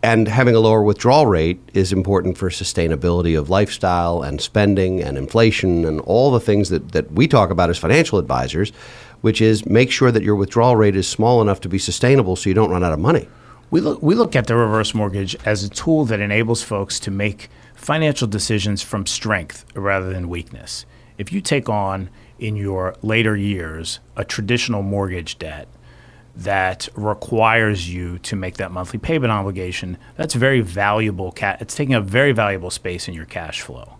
And 0.00 0.28
having 0.28 0.54
a 0.54 0.60
lower 0.60 0.84
withdrawal 0.84 1.26
rate 1.26 1.58
is 1.74 1.92
important 1.92 2.38
for 2.38 2.50
sustainability 2.50 3.36
of 3.36 3.50
lifestyle 3.50 4.22
and 4.22 4.40
spending 4.40 5.02
and 5.02 5.18
inflation 5.18 5.84
and 5.84 6.00
all 6.02 6.30
the 6.30 6.38
things 6.38 6.68
that, 6.68 6.92
that 6.92 7.10
we 7.10 7.26
talk 7.26 7.50
about 7.50 7.68
as 7.68 7.78
financial 7.78 8.18
advisors, 8.20 8.70
which 9.22 9.40
is 9.40 9.66
make 9.66 9.90
sure 9.90 10.12
that 10.12 10.22
your 10.22 10.36
withdrawal 10.36 10.76
rate 10.76 10.94
is 10.94 11.08
small 11.08 11.42
enough 11.42 11.60
to 11.62 11.68
be 11.68 11.80
sustainable 11.80 12.36
so 12.36 12.48
you 12.48 12.54
don't 12.54 12.70
run 12.70 12.84
out 12.84 12.92
of 12.92 13.00
money. 13.00 13.26
We 13.70 13.80
look, 13.80 14.02
we 14.02 14.14
look 14.14 14.34
at 14.34 14.46
the 14.46 14.56
reverse 14.56 14.94
mortgage 14.94 15.36
as 15.44 15.62
a 15.62 15.68
tool 15.68 16.06
that 16.06 16.20
enables 16.20 16.62
folks 16.62 16.98
to 17.00 17.10
make 17.10 17.48
financial 17.74 18.26
decisions 18.26 18.82
from 18.82 19.06
strength 19.06 19.66
rather 19.74 20.10
than 20.10 20.28
weakness. 20.28 20.86
If 21.18 21.32
you 21.32 21.40
take 21.40 21.68
on 21.68 22.08
in 22.38 22.56
your 22.56 22.94
later 23.02 23.36
years 23.36 24.00
a 24.16 24.24
traditional 24.24 24.82
mortgage 24.82 25.38
debt 25.38 25.68
that 26.34 26.88
requires 26.94 27.92
you 27.92 28.18
to 28.20 28.36
make 28.36 28.56
that 28.56 28.70
monthly 28.70 28.98
payment 28.98 29.32
obligation, 29.32 29.98
that's 30.16 30.34
very 30.34 30.60
valuable. 30.60 31.32
Ca- 31.32 31.58
it's 31.60 31.74
taking 31.74 31.94
a 31.94 32.00
very 32.00 32.32
valuable 32.32 32.70
space 32.70 33.06
in 33.06 33.14
your 33.14 33.26
cash 33.26 33.60
flow. 33.60 33.96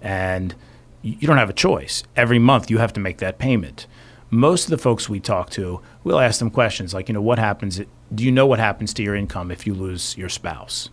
And 0.00 0.54
you 1.02 1.28
don't 1.28 1.36
have 1.36 1.50
a 1.50 1.54
choice. 1.54 2.02
Every 2.16 2.38
month 2.38 2.70
you 2.70 2.78
have 2.78 2.92
to 2.94 3.00
make 3.00 3.18
that 3.18 3.38
payment. 3.38 3.86
Most 4.32 4.64
of 4.64 4.70
the 4.70 4.78
folks 4.78 5.10
we 5.10 5.20
talk 5.20 5.50
to, 5.50 5.82
we'll 6.04 6.18
ask 6.18 6.38
them 6.38 6.50
questions 6.50 6.94
like, 6.94 7.08
you 7.08 7.12
know, 7.12 7.20
what 7.20 7.38
happens 7.38 7.80
do 8.14 8.24
you 8.24 8.32
know 8.32 8.46
what 8.46 8.58
happens 8.58 8.94
to 8.94 9.02
your 9.02 9.14
income 9.14 9.50
if 9.50 9.66
you 9.66 9.74
lose 9.74 10.16
your 10.16 10.30
spouse? 10.30 10.88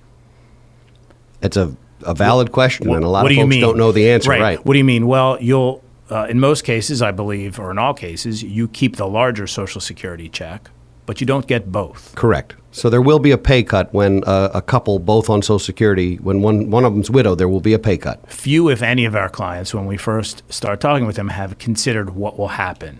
It's 1.41 1.55
a, 1.55 1.73
a 2.03 2.13
valid 2.13 2.51
question, 2.51 2.89
and 2.93 3.03
a 3.03 3.07
lot 3.07 3.23
what 3.23 3.31
of 3.31 3.37
do 3.37 3.41
folks 3.41 3.57
don't 3.57 3.77
know 3.77 3.93
the 3.93 4.11
answer. 4.11 4.29
Right. 4.29 4.63
What 4.65 4.73
do 4.73 4.77
you 4.77 4.83
mean? 4.83 5.07
Well, 5.07 5.37
you'll 5.41 5.81
uh, 6.09 6.27
in 6.29 6.39
most 6.39 6.63
cases, 6.63 7.01
I 7.01 7.11
believe, 7.11 7.59
or 7.59 7.71
in 7.71 7.77
all 7.77 7.93
cases, 7.93 8.43
you 8.43 8.67
keep 8.67 8.97
the 8.97 9.07
larger 9.07 9.47
Social 9.47 9.79
Security 9.79 10.27
check, 10.27 10.69
but 11.05 11.21
you 11.21 11.27
don't 11.27 11.47
get 11.47 11.71
both. 11.71 12.13
Correct. 12.15 12.55
So 12.71 12.89
there 12.89 13.01
will 13.01 13.19
be 13.19 13.31
a 13.31 13.37
pay 13.37 13.63
cut 13.63 13.93
when 13.93 14.23
uh, 14.25 14.49
a 14.53 14.61
couple, 14.61 14.99
both 14.99 15.29
on 15.29 15.41
Social 15.41 15.59
Security, 15.59 16.17
when 16.17 16.41
one 16.41 16.69
one 16.69 16.85
of 16.85 16.93
them's 16.93 17.09
widowed, 17.09 17.37
there 17.37 17.49
will 17.49 17.61
be 17.61 17.73
a 17.73 17.79
pay 17.79 17.97
cut. 17.97 18.31
Few, 18.31 18.69
if 18.69 18.81
any, 18.81 19.05
of 19.05 19.15
our 19.15 19.29
clients, 19.29 19.73
when 19.73 19.85
we 19.85 19.97
first 19.97 20.43
start 20.51 20.81
talking 20.81 21.07
with 21.07 21.15
them, 21.15 21.29
have 21.29 21.57
considered 21.57 22.11
what 22.11 22.37
will 22.37 22.49
happen. 22.49 22.99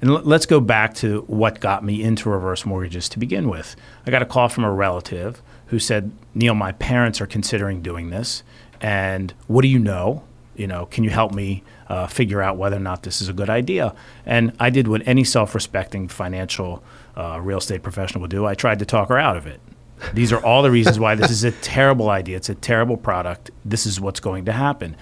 And 0.00 0.10
l- 0.10 0.22
let's 0.24 0.46
go 0.46 0.60
back 0.60 0.94
to 0.94 1.22
what 1.22 1.60
got 1.60 1.84
me 1.84 2.02
into 2.02 2.30
reverse 2.30 2.64
mortgages 2.64 3.08
to 3.10 3.18
begin 3.18 3.48
with. 3.48 3.76
I 4.06 4.10
got 4.10 4.22
a 4.22 4.26
call 4.26 4.48
from 4.48 4.64
a 4.64 4.72
relative 4.72 5.42
who 5.66 5.78
said, 5.78 6.12
Neil, 6.34 6.54
my 6.54 6.72
parents 6.72 7.20
are 7.20 7.26
considering 7.26 7.82
doing 7.82 8.10
this. 8.10 8.42
And 8.80 9.34
what 9.46 9.62
do 9.62 9.68
you 9.68 9.78
know? 9.78 10.24
You 10.56 10.66
know, 10.66 10.86
can 10.86 11.04
you 11.04 11.10
help 11.10 11.32
me 11.32 11.62
uh, 11.88 12.06
figure 12.06 12.42
out 12.42 12.56
whether 12.56 12.76
or 12.76 12.80
not 12.80 13.02
this 13.02 13.20
is 13.20 13.28
a 13.28 13.32
good 13.32 13.50
idea? 13.50 13.94
And 14.26 14.52
I 14.58 14.70
did 14.70 14.88
what 14.88 15.06
any 15.06 15.24
self 15.24 15.54
respecting 15.54 16.08
financial 16.08 16.82
uh, 17.16 17.40
real 17.40 17.58
estate 17.58 17.82
professional 17.82 18.22
would 18.22 18.30
do 18.30 18.46
I 18.46 18.54
tried 18.54 18.78
to 18.78 18.84
talk 18.84 19.08
her 19.08 19.18
out 19.18 19.36
of 19.36 19.46
it. 19.46 19.60
These 20.14 20.32
are 20.32 20.44
all 20.44 20.62
the 20.62 20.70
reasons 20.70 20.98
why 20.98 21.16
this 21.16 21.30
is 21.30 21.44
a 21.44 21.50
terrible 21.50 22.08
idea. 22.10 22.36
It's 22.36 22.48
a 22.48 22.54
terrible 22.54 22.96
product. 22.96 23.50
This 23.64 23.84
is 23.84 24.00
what's 24.00 24.20
going 24.20 24.44
to 24.44 24.52
happen. 24.52 24.96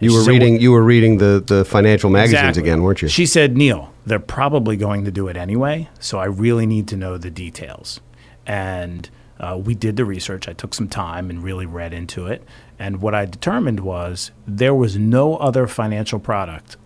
You 0.00 0.14
were 0.14 0.22
said, 0.22 0.30
reading 0.30 0.60
you 0.60 0.72
were 0.72 0.82
reading 0.82 1.18
the, 1.18 1.42
the 1.46 1.64
financial 1.64 2.10
magazines 2.10 2.40
Exactly. 2.40 2.62
again, 2.62 2.82
weren't 2.82 3.02
you? 3.02 3.08
She 3.08 3.26
said, 3.26 3.56
Neil, 3.56 3.92
they're 4.06 4.18
probably 4.18 4.76
going 4.76 5.04
to 5.04 5.10
do 5.10 5.28
it 5.28 5.36
anyway, 5.36 5.88
so 5.98 6.18
I 6.18 6.24
really 6.24 6.66
need 6.66 6.88
to 6.88 6.96
know 6.96 7.18
the 7.18 7.30
details. 7.30 8.00
And 8.46 9.08
uh, 9.38 9.58
we 9.62 9.74
did 9.74 9.96
the 9.96 10.04
research. 10.04 10.48
I 10.48 10.52
took 10.52 10.74
some 10.74 10.88
time 10.88 11.30
and 11.30 11.42
really 11.42 11.66
read 11.66 11.92
into 11.92 12.26
it. 12.26 12.42
And 12.78 13.00
what 13.02 13.14
I 13.14 13.26
determined 13.26 13.80
was 13.80 14.30
there 14.46 14.74
was 14.74 14.96
no 14.96 15.36
other 15.36 15.66
financial 15.66 16.18
product 16.18 16.76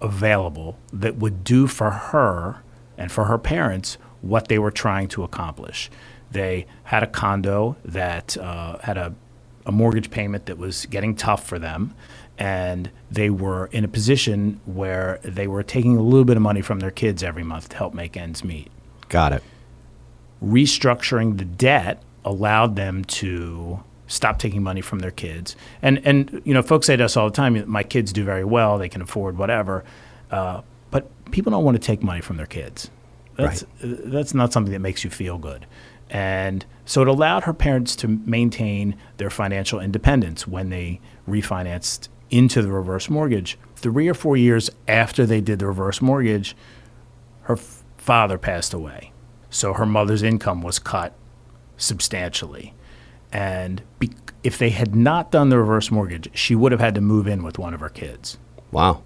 available 0.00 0.78
that 0.92 1.16
would 1.16 1.44
do 1.44 1.66
for 1.66 1.90
her 1.90 2.62
and 2.96 3.10
for 3.12 3.24
her 3.24 3.38
parents 3.38 3.98
what 4.22 4.48
they 4.48 4.58
were 4.58 4.70
trying 4.70 5.08
to 5.08 5.22
accomplish. 5.22 5.90
They 6.30 6.66
had 6.84 7.02
a 7.02 7.06
condo 7.06 7.76
that 7.84 8.36
uh, 8.36 8.78
had 8.78 8.96
a, 8.96 9.14
a 9.66 9.72
mortgage 9.72 10.10
payment 10.10 10.46
that 10.46 10.58
was 10.58 10.86
getting 10.86 11.14
tough 11.14 11.46
for 11.46 11.58
them, 11.58 11.94
and 12.38 12.90
they 13.10 13.30
were 13.30 13.66
in 13.66 13.84
a 13.84 13.88
position 13.88 14.60
where 14.64 15.20
they 15.22 15.46
were 15.46 15.62
taking 15.62 15.96
a 15.96 16.02
little 16.02 16.24
bit 16.24 16.36
of 16.36 16.42
money 16.42 16.62
from 16.62 16.80
their 16.80 16.90
kids 16.90 17.22
every 17.22 17.42
month 17.44 17.68
to 17.70 17.76
help 17.76 17.92
make 17.94 18.16
ends 18.16 18.42
meet 18.42 18.70
Got 19.08 19.32
it. 19.34 19.42
restructuring 20.42 21.38
the 21.38 21.44
debt 21.44 22.02
allowed 22.24 22.76
them 22.76 23.04
to 23.04 23.80
stop 24.06 24.38
taking 24.38 24.62
money 24.62 24.80
from 24.80 24.98
their 25.00 25.10
kids. 25.10 25.56
And 25.82 26.00
and 26.04 26.42
you 26.44 26.54
know, 26.54 26.62
folks 26.62 26.86
say 26.86 26.96
to 26.96 27.04
us 27.04 27.16
all 27.16 27.28
the 27.28 27.36
time, 27.36 27.62
"My 27.68 27.82
kids 27.82 28.12
do 28.12 28.24
very 28.24 28.44
well; 28.44 28.78
they 28.78 28.88
can 28.88 29.02
afford 29.02 29.38
whatever." 29.38 29.84
Uh, 30.30 30.62
but 30.90 31.08
people 31.30 31.52
don't 31.52 31.64
want 31.64 31.76
to 31.76 31.82
take 31.82 32.02
money 32.02 32.20
from 32.20 32.36
their 32.36 32.46
kids. 32.46 32.90
That's 33.36 33.64
that's 33.80 34.34
not 34.34 34.52
something 34.52 34.72
that 34.72 34.80
makes 34.80 35.04
you 35.04 35.10
feel 35.10 35.38
good. 35.38 35.66
And 36.10 36.64
so 36.90 37.02
it 37.02 37.06
allowed 37.06 37.44
her 37.44 37.54
parents 37.54 37.94
to 37.94 38.08
maintain 38.08 38.96
their 39.18 39.30
financial 39.30 39.78
independence 39.78 40.48
when 40.48 40.70
they 40.70 41.00
refinanced 41.28 42.08
into 42.30 42.62
the 42.62 42.72
reverse 42.72 43.08
mortgage. 43.08 43.56
Three 43.76 44.08
or 44.08 44.14
four 44.14 44.36
years 44.36 44.70
after 44.88 45.24
they 45.24 45.40
did 45.40 45.60
the 45.60 45.68
reverse 45.68 46.02
mortgage, 46.02 46.56
her 47.42 47.54
f- 47.54 47.84
father 47.96 48.38
passed 48.38 48.74
away. 48.74 49.12
So 49.50 49.72
her 49.72 49.86
mother's 49.86 50.24
income 50.24 50.62
was 50.62 50.80
cut 50.80 51.14
substantially. 51.76 52.74
And 53.32 53.82
be- 54.00 54.10
if 54.42 54.58
they 54.58 54.70
had 54.70 54.96
not 54.96 55.30
done 55.30 55.48
the 55.48 55.60
reverse 55.60 55.92
mortgage, 55.92 56.28
she 56.36 56.56
would 56.56 56.72
have 56.72 56.80
had 56.80 56.96
to 56.96 57.00
move 57.00 57.28
in 57.28 57.44
with 57.44 57.56
one 57.56 57.72
of 57.72 57.78
her 57.78 57.88
kids. 57.88 58.36
Wow. 58.72 59.04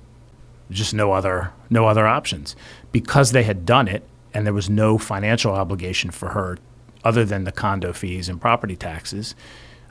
Just 0.70 0.94
no 0.94 1.12
other 1.12 1.52
no 1.68 1.86
other 1.86 2.06
options. 2.06 2.56
Because 2.92 3.32
they 3.32 3.42
had 3.42 3.66
done 3.66 3.88
it 3.88 4.04
and 4.32 4.46
there 4.46 4.54
was 4.54 4.70
no 4.70 4.96
financial 4.96 5.52
obligation 5.52 6.10
for 6.10 6.30
her 6.30 6.56
other 7.04 7.24
than 7.24 7.44
the 7.44 7.52
condo 7.52 7.92
fees 7.92 8.28
and 8.28 8.40
property 8.40 8.76
taxes, 8.76 9.34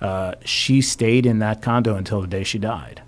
uh, 0.02 0.34
she 0.44 0.82
stayed 0.82 1.26
in 1.26 1.40
that 1.40 1.62
condo 1.62 1.96
until 1.96 2.22
the 2.22 2.28
day 2.28 2.44
she 2.44 2.60
died 2.60 3.02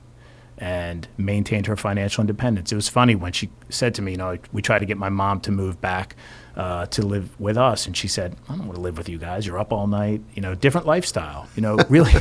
and 0.57 1.07
maintained 1.17 1.67
her 1.67 1.75
financial 1.75 2.21
independence. 2.21 2.71
It 2.71 2.75
was 2.75 2.87
funny 2.87 3.15
when 3.15 3.33
she 3.33 3.49
said 3.69 3.93
to 3.95 4.01
me, 4.01 4.11
you 4.11 4.17
know, 4.17 4.37
we 4.53 4.61
tried 4.61 4.79
to 4.79 4.85
get 4.85 4.97
my 4.97 5.09
mom 5.09 5.41
to 5.41 5.51
move 5.51 5.81
back 5.81 6.15
uh, 6.55 6.85
to 6.85 7.05
live 7.05 7.37
with 7.39 7.57
us, 7.57 7.85
and 7.85 7.97
she 7.97 8.07
said, 8.07 8.37
I 8.47 8.55
don't 8.55 8.65
want 8.65 8.75
to 8.75 8.81
live 8.81 8.97
with 8.97 9.09
you 9.09 9.17
guys. 9.17 9.45
You're 9.45 9.59
up 9.59 9.73
all 9.73 9.87
night, 9.87 10.21
you 10.33 10.41
know, 10.41 10.55
different 10.55 10.87
lifestyle. 10.87 11.49
You 11.55 11.61
know, 11.61 11.75
really, 11.89 12.13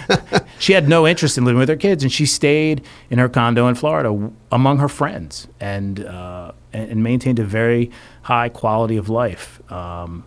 she 0.60 0.74
had 0.74 0.88
no 0.88 1.08
interest 1.08 1.36
in 1.36 1.44
living 1.44 1.58
with 1.58 1.68
her 1.68 1.76
kids, 1.76 2.04
and 2.04 2.12
she 2.12 2.26
stayed 2.26 2.84
in 3.10 3.18
her 3.18 3.28
condo 3.28 3.66
in 3.66 3.74
Florida 3.74 4.30
among 4.52 4.78
her 4.78 4.88
friends 4.88 5.48
and 5.58 6.04
uh, 6.04 6.52
and 6.72 7.02
maintained 7.02 7.40
a 7.40 7.44
very 7.44 7.90
high 8.22 8.48
quality 8.48 8.96
of 8.96 9.08
life 9.08 9.60
um, 9.72 10.24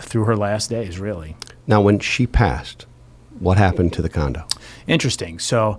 through 0.00 0.24
her 0.24 0.36
last 0.36 0.70
days. 0.70 0.98
Really 0.98 1.36
Now, 1.66 1.80
when 1.80 1.98
she 1.98 2.26
passed, 2.26 2.86
what 3.38 3.58
happened 3.58 3.92
to 3.94 4.02
the 4.02 4.08
condo? 4.08 4.46
interesting. 4.86 5.38
So 5.38 5.78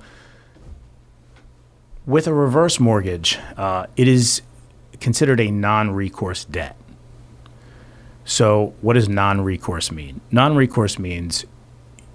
with 2.06 2.28
a 2.28 2.34
reverse 2.34 2.80
mortgage, 2.80 3.38
uh, 3.58 3.86
it 3.96 4.08
is 4.08 4.42
considered 5.00 5.40
a 5.40 5.52
non-recourse 5.52 6.46
debt. 6.46 6.76
So, 8.26 8.74
what 8.82 8.94
does 8.94 9.10
non-recourse 9.10 9.92
mean? 9.92 10.22
Non-recourse 10.32 11.00
means 11.00 11.46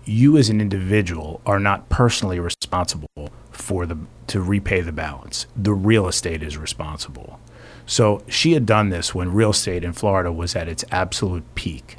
you 0.05 0.37
as 0.37 0.49
an 0.49 0.61
individual 0.61 1.41
are 1.47 1.59
not 1.59 1.89
personally 1.89 2.39
responsible 2.39 3.09
for 3.51 3.87
the 3.87 3.99
to 4.29 4.41
repay 4.41 4.81
the 4.81 4.93
balance. 4.93 5.47
The 5.57 5.73
real 5.73 6.09
estate 6.09 6.43
is 6.43 6.57
responsible. 6.57 7.41
So, 7.87 8.23
she 8.29 8.53
had 8.53 8.65
done 8.67 8.89
this 8.89 9.15
when 9.15 9.33
real 9.33 9.51
estate 9.51 9.85
in 9.85 9.93
Florida 9.93 10.33
was 10.33 10.57
at 10.57 10.69
its 10.69 10.85
absolute 10.91 11.45
peak. 11.55 11.97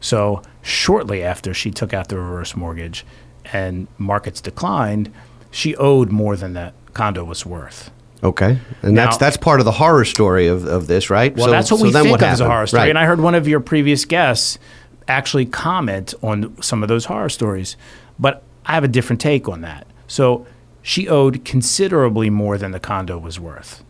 So, 0.00 0.42
shortly 0.62 1.22
after 1.22 1.52
she 1.52 1.70
took 1.70 1.92
out 1.92 2.08
the 2.08 2.18
reverse 2.18 2.56
mortgage 2.56 3.04
and 3.52 3.88
markets 3.98 4.40
declined, 4.40 5.12
she 5.50 5.76
owed 5.76 6.10
more 6.10 6.36
than 6.36 6.54
the 6.54 6.72
condo 6.94 7.24
was 7.24 7.44
worth. 7.44 7.90
Okay, 8.24 8.58
and 8.82 8.96
that's 8.96 9.16
Now- 9.16 9.26
that's 9.26 9.36
part 9.36 9.60
of 9.60 9.66
the 9.66 9.72
horror 9.72 10.04
story 10.06 10.46
of, 10.46 10.64
of 10.66 10.86
this, 10.86 11.10
right? 11.10 11.36
Well, 11.36 11.46
So- 11.46 11.50
that's 11.50 11.70
what 11.70 11.80
so 11.80 11.86
we 11.86 11.92
think 11.92 12.10
what 12.10 12.22
of 12.22 12.28
as 12.28 12.40
a 12.40 12.46
horror 12.46 12.66
story. 12.66 12.80
Right. 12.84 12.88
And 12.88 12.98
I 12.98 13.04
heard 13.04 13.20
one 13.20 13.34
of 13.34 13.46
your 13.46 13.60
previous 13.60 14.04
guests 14.06 14.58
actually 15.06 15.46
comment 15.46 16.14
on 16.22 16.60
some 16.62 16.82
of 16.82 16.88
those 16.88 17.04
horror 17.04 17.28
stories. 17.28 17.76
But 18.18 18.42
I 18.64 18.72
have 18.72 18.82
a 18.84 18.88
different 18.88 19.20
take 19.20 19.48
on 19.48 19.60
that. 19.60 19.86
So 20.08 20.46
she 20.82 21.06
owed 21.08 21.44
considerably 21.44 22.30
more 22.30 22.56
than 22.58 22.72
the 22.72 22.80
condo 22.80 23.18
was 23.18 23.38
worth. 23.38 23.84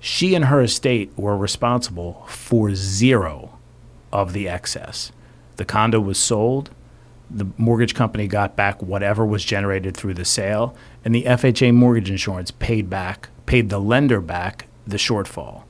She 0.00 0.34
and 0.34 0.46
her 0.46 0.60
estate 0.60 1.10
were 1.16 1.36
responsible 1.36 2.24
for 2.28 2.74
zero 2.74 3.58
of 4.12 4.32
the 4.32 4.48
excess. 4.48 5.12
The 5.56 5.64
condo 5.64 6.00
was 6.00 6.18
sold. 6.18 6.70
The 7.30 7.46
mortgage 7.56 7.94
company 7.94 8.28
got 8.28 8.54
back 8.56 8.82
whatever 8.82 9.26
was 9.26 9.44
generated 9.44 9.96
through 9.96 10.14
the 10.14 10.24
sale, 10.24 10.76
and 11.04 11.14
the 11.14 11.24
FHA 11.24 11.74
mortgage 11.74 12.10
insurance 12.10 12.50
paid 12.52 12.88
back, 12.88 13.30
paid 13.46 13.68
the 13.68 13.80
lender 13.80 14.20
back 14.20 14.68
the 14.86 14.96
shortfall. 14.96 15.64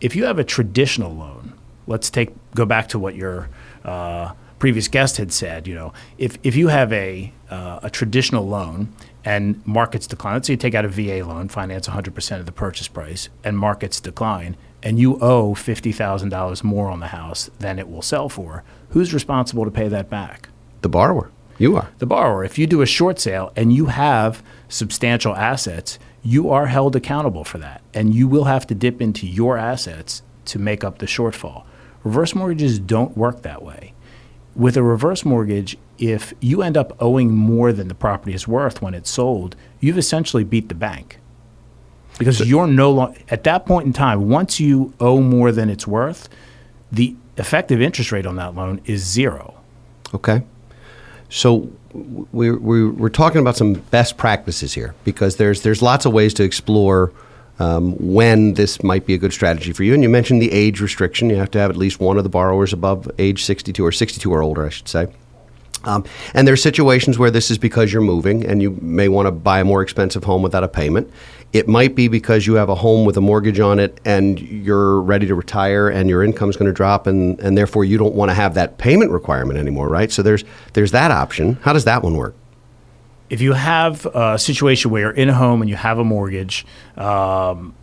If 0.00 0.16
you 0.16 0.24
have 0.24 0.38
a 0.38 0.44
traditional 0.44 1.14
loan, 1.14 1.52
let's 1.86 2.08
take 2.08 2.30
go 2.54 2.64
back 2.64 2.88
to 2.88 2.98
what 2.98 3.14
your 3.14 3.48
uh, 3.84 4.32
previous 4.58 4.88
guest 4.88 5.18
had 5.18 5.32
said. 5.32 5.66
You 5.66 5.74
know, 5.74 5.92
if 6.16 6.38
if 6.42 6.56
you 6.56 6.68
have 6.68 6.92
a 6.92 7.32
uh, 7.50 7.80
a 7.82 7.90
traditional 7.90 8.46
loan 8.46 8.94
and 9.24 9.66
markets 9.66 10.06
decline, 10.06 10.34
let's 10.34 10.46
say 10.46 10.52
you 10.54 10.58
take 10.58 10.74
out 10.74 10.84
a 10.84 10.88
VA 10.88 11.24
loan, 11.26 11.48
finance 11.48 11.88
100% 11.88 12.40
of 12.40 12.46
the 12.46 12.52
purchase 12.52 12.88
price, 12.88 13.28
and 13.42 13.58
markets 13.58 14.00
decline, 14.00 14.56
and 14.82 14.98
you 14.98 15.18
owe 15.20 15.54
$50,000 15.54 16.64
more 16.64 16.90
on 16.90 17.00
the 17.00 17.06
house 17.08 17.50
than 17.58 17.78
it 17.78 17.88
will 17.88 18.02
sell 18.02 18.28
for, 18.28 18.64
who's 18.90 19.14
responsible 19.14 19.64
to 19.64 19.70
pay 19.70 19.88
that 19.88 20.10
back? 20.10 20.48
the 20.84 20.88
borrower. 20.88 21.30
You 21.56 21.76
are. 21.76 21.88
the 21.98 22.06
borrower. 22.06 22.44
If 22.44 22.58
you 22.58 22.66
do 22.66 22.82
a 22.82 22.86
short 22.86 23.18
sale 23.18 23.52
and 23.56 23.72
you 23.72 23.86
have 23.86 24.42
substantial 24.68 25.34
assets, 25.34 25.98
you 26.22 26.50
are 26.50 26.66
held 26.66 26.94
accountable 26.94 27.44
for 27.44 27.58
that. 27.58 27.80
And 27.94 28.14
you 28.14 28.28
will 28.28 28.44
have 28.44 28.66
to 28.66 28.74
dip 28.74 29.00
into 29.00 29.26
your 29.26 29.56
assets 29.56 30.22
to 30.46 30.58
make 30.58 30.84
up 30.84 30.98
the 30.98 31.06
shortfall. 31.06 31.64
Reverse 32.02 32.34
mortgages 32.34 32.78
don't 32.78 33.16
work 33.16 33.42
that 33.42 33.62
way. 33.62 33.94
With 34.54 34.76
a 34.76 34.82
reverse 34.82 35.24
mortgage, 35.24 35.78
if 35.98 36.34
you 36.40 36.62
end 36.62 36.76
up 36.76 36.96
owing 37.00 37.32
more 37.32 37.72
than 37.72 37.88
the 37.88 37.94
property 37.94 38.34
is 38.34 38.48
worth 38.48 38.82
when 38.82 38.94
it's 38.94 39.10
sold, 39.10 39.56
you've 39.80 39.98
essentially 39.98 40.44
beat 40.44 40.68
the 40.68 40.74
bank. 40.74 41.18
Because 42.18 42.40
you're 42.48 42.66
no 42.66 42.92
longer, 42.92 43.18
at 43.28 43.42
that 43.44 43.66
point 43.66 43.86
in 43.86 43.92
time, 43.92 44.28
once 44.28 44.60
you 44.60 44.92
owe 45.00 45.20
more 45.20 45.50
than 45.50 45.68
it's 45.68 45.86
worth, 45.86 46.28
the 46.92 47.16
effective 47.36 47.80
interest 47.82 48.12
rate 48.12 48.24
on 48.24 48.36
that 48.36 48.54
loan 48.54 48.80
is 48.84 49.02
zero. 49.04 49.54
Okay. 50.14 50.42
So 51.28 51.68
we're, 51.92 52.56
we're, 52.58 52.90
we're 52.90 53.08
talking 53.08 53.40
about 53.40 53.56
some 53.56 53.74
best 53.74 54.16
practices 54.16 54.74
here 54.74 54.94
because 55.02 55.36
there's, 55.36 55.62
there's 55.62 55.82
lots 55.82 56.06
of 56.06 56.12
ways 56.12 56.34
to 56.34 56.44
explore 56.44 57.12
um, 57.58 57.92
when 57.98 58.54
this 58.54 58.82
might 58.82 59.06
be 59.06 59.14
a 59.14 59.18
good 59.18 59.32
strategy 59.32 59.72
for 59.72 59.82
you. 59.82 59.94
And 59.94 60.02
you 60.02 60.08
mentioned 60.08 60.40
the 60.40 60.52
age 60.52 60.80
restriction. 60.80 61.30
You 61.30 61.36
have 61.36 61.50
to 61.52 61.58
have 61.58 61.70
at 61.70 61.76
least 61.76 61.98
one 61.98 62.16
of 62.16 62.24
the 62.24 62.30
borrowers 62.30 62.72
above 62.72 63.10
age 63.18 63.44
62 63.44 63.84
or 63.84 63.90
62 63.92 64.32
or 64.32 64.42
older, 64.42 64.66
I 64.66 64.68
should 64.68 64.88
say. 64.88 65.08
Um, 65.84 66.04
and 66.32 66.48
there's 66.48 66.62
situations 66.62 67.18
where 67.18 67.30
this 67.30 67.50
is 67.50 67.58
because 67.58 67.92
you're 67.92 68.02
moving 68.02 68.44
and 68.44 68.62
you 68.62 68.72
may 68.80 69.08
want 69.08 69.26
to 69.26 69.32
buy 69.32 69.60
a 69.60 69.64
more 69.64 69.82
expensive 69.82 70.24
home 70.24 70.42
without 70.42 70.64
a 70.64 70.68
payment. 70.68 71.10
It 71.52 71.68
might 71.68 71.94
be 71.94 72.08
because 72.08 72.46
you 72.46 72.54
have 72.54 72.68
a 72.68 72.74
home 72.74 73.04
with 73.04 73.16
a 73.16 73.20
mortgage 73.20 73.60
on 73.60 73.78
it 73.78 74.00
and 74.04 74.40
you're 74.40 75.00
ready 75.00 75.26
to 75.26 75.34
retire 75.34 75.88
and 75.88 76.08
your 76.08 76.24
income's 76.24 76.56
going 76.56 76.66
to 76.66 76.72
drop 76.72 77.06
and, 77.06 77.38
and 77.38 77.56
therefore 77.56 77.84
you 77.84 77.96
don't 77.96 78.14
want 78.14 78.30
to 78.30 78.34
have 78.34 78.54
that 78.54 78.78
payment 78.78 79.12
requirement 79.12 79.58
anymore, 79.58 79.88
right? 79.88 80.10
So 80.10 80.22
there's 80.22 80.42
there's 80.72 80.90
that 80.90 81.12
option. 81.12 81.54
How 81.62 81.72
does 81.72 81.84
that 81.84 82.02
one 82.02 82.16
work? 82.16 82.34
If 83.30 83.40
you 83.40 83.52
have 83.52 84.04
a 84.06 84.38
situation 84.38 84.90
where 84.90 85.02
you're 85.02 85.10
in 85.12 85.28
a 85.28 85.34
home 85.34 85.62
and 85.62 85.70
you 85.70 85.76
have 85.76 85.98
a 85.98 86.04
mortgage, 86.04 86.66
um, 86.96 87.74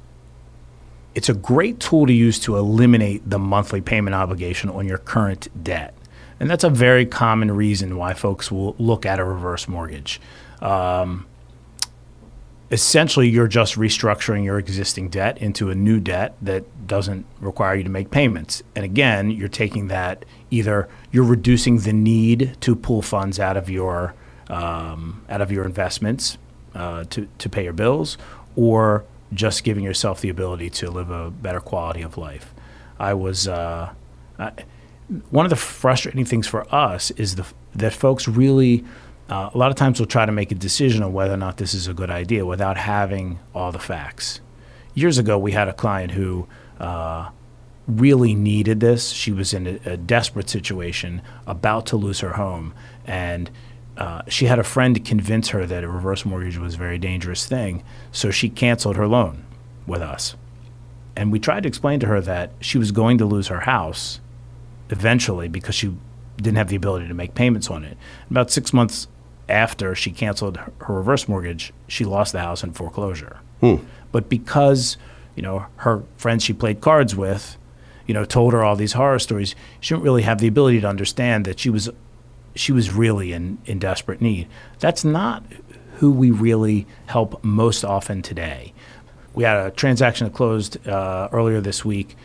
it's 1.15 1.29
a 1.29 1.33
great 1.33 1.79
tool 1.79 2.05
to 2.05 2.13
use 2.13 2.39
to 2.39 2.57
eliminate 2.57 3.29
the 3.29 3.39
monthly 3.39 3.81
payment 3.81 4.15
obligation 4.15 4.69
on 4.69 4.87
your 4.87 4.97
current 4.97 5.47
debt. 5.63 5.93
And 6.41 6.49
that's 6.49 6.63
a 6.63 6.71
very 6.71 7.05
common 7.05 7.51
reason 7.51 7.97
why 7.97 8.15
folks 8.15 8.51
will 8.51 8.75
look 8.79 9.05
at 9.05 9.19
a 9.19 9.23
reverse 9.23 9.67
mortgage. 9.67 10.19
Um, 10.59 11.27
essentially, 12.71 13.29
you're 13.29 13.47
just 13.47 13.75
restructuring 13.75 14.43
your 14.43 14.57
existing 14.57 15.09
debt 15.09 15.37
into 15.37 15.69
a 15.69 15.75
new 15.75 15.99
debt 15.99 16.33
that 16.41 16.87
doesn't 16.87 17.27
require 17.41 17.75
you 17.75 17.83
to 17.83 17.91
make 17.91 18.09
payments. 18.09 18.63
And 18.75 18.83
again, 18.83 19.29
you're 19.29 19.49
taking 19.49 19.89
that 19.89 20.25
either 20.49 20.89
you're 21.11 21.25
reducing 21.25 21.77
the 21.77 21.93
need 21.93 22.57
to 22.61 22.75
pull 22.75 23.03
funds 23.03 23.39
out 23.39 23.55
of 23.55 23.69
your 23.69 24.15
um, 24.49 25.23
out 25.29 25.41
of 25.41 25.51
your 25.51 25.63
investments 25.63 26.39
uh, 26.73 27.03
to 27.11 27.27
to 27.37 27.49
pay 27.49 27.65
your 27.65 27.73
bills, 27.73 28.17
or 28.55 29.05
just 29.31 29.63
giving 29.63 29.83
yourself 29.83 30.21
the 30.21 30.29
ability 30.29 30.71
to 30.71 30.89
live 30.89 31.11
a 31.11 31.29
better 31.29 31.59
quality 31.59 32.01
of 32.01 32.17
life. 32.17 32.51
I 32.99 33.13
was 33.13 33.47
uh, 33.47 33.93
I, 34.39 34.53
one 35.29 35.45
of 35.45 35.49
the 35.49 35.55
frustrating 35.55 36.25
things 36.25 36.47
for 36.47 36.73
us 36.73 37.11
is 37.11 37.35
the 37.35 37.45
that 37.75 37.93
folks 37.93 38.27
really 38.27 38.83
uh, 39.29 39.49
a 39.53 39.57
lot 39.57 39.71
of 39.71 39.77
times 39.77 39.99
will 39.99 40.07
try 40.07 40.25
to 40.25 40.31
make 40.31 40.51
a 40.51 40.55
decision 40.55 41.03
on 41.03 41.13
whether 41.13 41.33
or 41.33 41.37
not 41.37 41.57
this 41.57 41.73
is 41.73 41.87
a 41.87 41.93
good 41.93 42.09
idea 42.09 42.45
without 42.45 42.77
having 42.77 43.39
all 43.55 43.71
the 43.71 43.79
facts. 43.79 44.41
Years 44.93 45.17
ago, 45.17 45.37
we 45.37 45.53
had 45.53 45.69
a 45.69 45.73
client 45.73 46.11
who 46.11 46.47
uh, 46.79 47.29
really 47.87 48.35
needed 48.35 48.81
this. 48.81 49.09
She 49.11 49.31
was 49.31 49.53
in 49.53 49.67
a, 49.67 49.91
a, 49.91 49.97
desperate 49.97 50.49
situation, 50.49 51.21
about 51.47 51.85
to 51.87 51.97
lose 51.97 52.19
her 52.19 52.33
home, 52.33 52.73
and 53.05 53.49
uh, 53.95 54.23
she 54.27 54.45
had 54.45 54.59
a 54.59 54.63
friend 54.63 55.03
convince 55.05 55.49
her 55.49 55.65
that 55.65 55.83
a 55.83 55.87
reverse 55.87 56.25
mortgage 56.25 56.57
was 56.57 56.73
a 56.73 56.77
very 56.77 56.97
dangerous 56.97 57.45
thing, 57.45 57.83
so 58.11 58.31
she 58.31 58.49
canceled 58.49 58.97
her 58.97 59.07
loan 59.07 59.45
with 59.87 60.01
us. 60.01 60.35
And 61.15 61.31
we 61.31 61.39
tried 61.39 61.63
to 61.63 61.69
explain 61.69 62.01
to 62.01 62.07
her 62.07 62.19
that 62.21 62.51
she 62.59 62.77
was 62.77 62.91
going 62.91 63.17
to 63.17 63.25
lose 63.25 63.47
her 63.47 63.61
house 63.61 64.19
eventually 64.91 65.47
because 65.47 65.75
she 65.75 65.93
didn't 66.37 66.57
have 66.57 66.69
the 66.69 66.75
ability 66.75 67.07
to 67.07 67.13
make 67.13 67.35
payments 67.35 67.69
on 67.69 67.83
it. 67.83 67.97
About 68.29 68.51
six 68.51 68.73
months 68.73 69.07
after 69.49 69.95
she 69.95 70.11
canceled 70.11 70.57
her, 70.57 70.93
reverse 70.93 71.27
mortgage, 71.27 71.73
she 71.87 72.05
lost 72.05 72.31
the 72.31 72.39
house 72.39 72.63
in 72.63 72.73
foreclosure. 72.73 73.37
Hmm. 73.59 73.77
But 74.11 74.29
because 74.29 74.97
you 75.35 75.43
know 75.43 75.65
her 75.77 76.03
friends 76.17 76.43
she 76.43 76.53
played 76.53 76.81
cards 76.81 77.15
with, 77.15 77.57
you 78.07 78.13
know, 78.13 78.25
told 78.25 78.53
her 78.53 78.63
all 78.63 78.75
these 78.75 78.93
horror 78.93 79.19
stories, 79.19 79.55
she 79.79 79.93
didn't 79.93 80.03
really 80.03 80.23
have 80.23 80.39
the 80.39 80.47
ability 80.47 80.81
to 80.81 80.87
understand 80.87 81.45
that 81.45 81.59
she 81.59 81.69
was 81.69 81.89
she 82.55 82.71
was 82.71 82.93
really 82.93 83.31
in, 83.31 83.57
in 83.65 83.79
desperate 83.79 84.21
need. 84.21 84.47
That's 84.79 85.05
not 85.05 85.43
who 85.95 86.11
we 86.11 86.31
really 86.31 86.87
help 87.05 87.43
most 87.43 87.85
often 87.85 88.21
today. 88.21 88.73
We 89.33 89.43
had 89.43 89.65
a 89.65 89.71
transaction 89.71 90.27
that 90.27 90.33
closed 90.33 90.85
uh, 90.87 91.29
earlier 91.31 91.61
this 91.61 91.85
week 91.85 92.17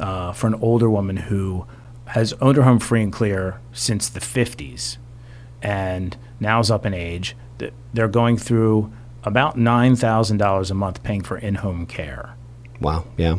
uh, 0.00 0.32
for 0.32 0.46
an 0.46 0.54
older 0.54 0.88
woman 0.88 1.16
who 1.16 1.66
has 2.06 2.32
owned 2.34 2.56
her 2.56 2.62
home 2.62 2.78
free 2.78 3.02
and 3.02 3.12
clear 3.12 3.60
since 3.72 4.08
the 4.08 4.20
50s 4.20 4.98
and 5.64 6.16
now 6.38 6.60
is 6.60 6.70
up 6.70 6.84
in 6.86 6.94
age. 6.94 7.34
They're 7.94 8.06
going 8.06 8.36
through 8.36 8.92
about 9.24 9.56
$9,000 9.56 10.70
a 10.70 10.74
month 10.74 11.02
paying 11.02 11.22
for 11.22 11.38
in 11.38 11.56
home 11.56 11.86
care. 11.86 12.36
Wow, 12.80 13.06
yeah. 13.16 13.38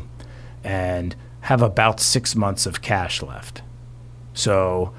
And 0.64 1.16
have 1.42 1.62
about 1.62 2.00
six 2.00 2.36
months 2.36 2.66
of 2.66 2.82
cash 2.82 3.22
left. 3.22 3.62
So 4.34 4.94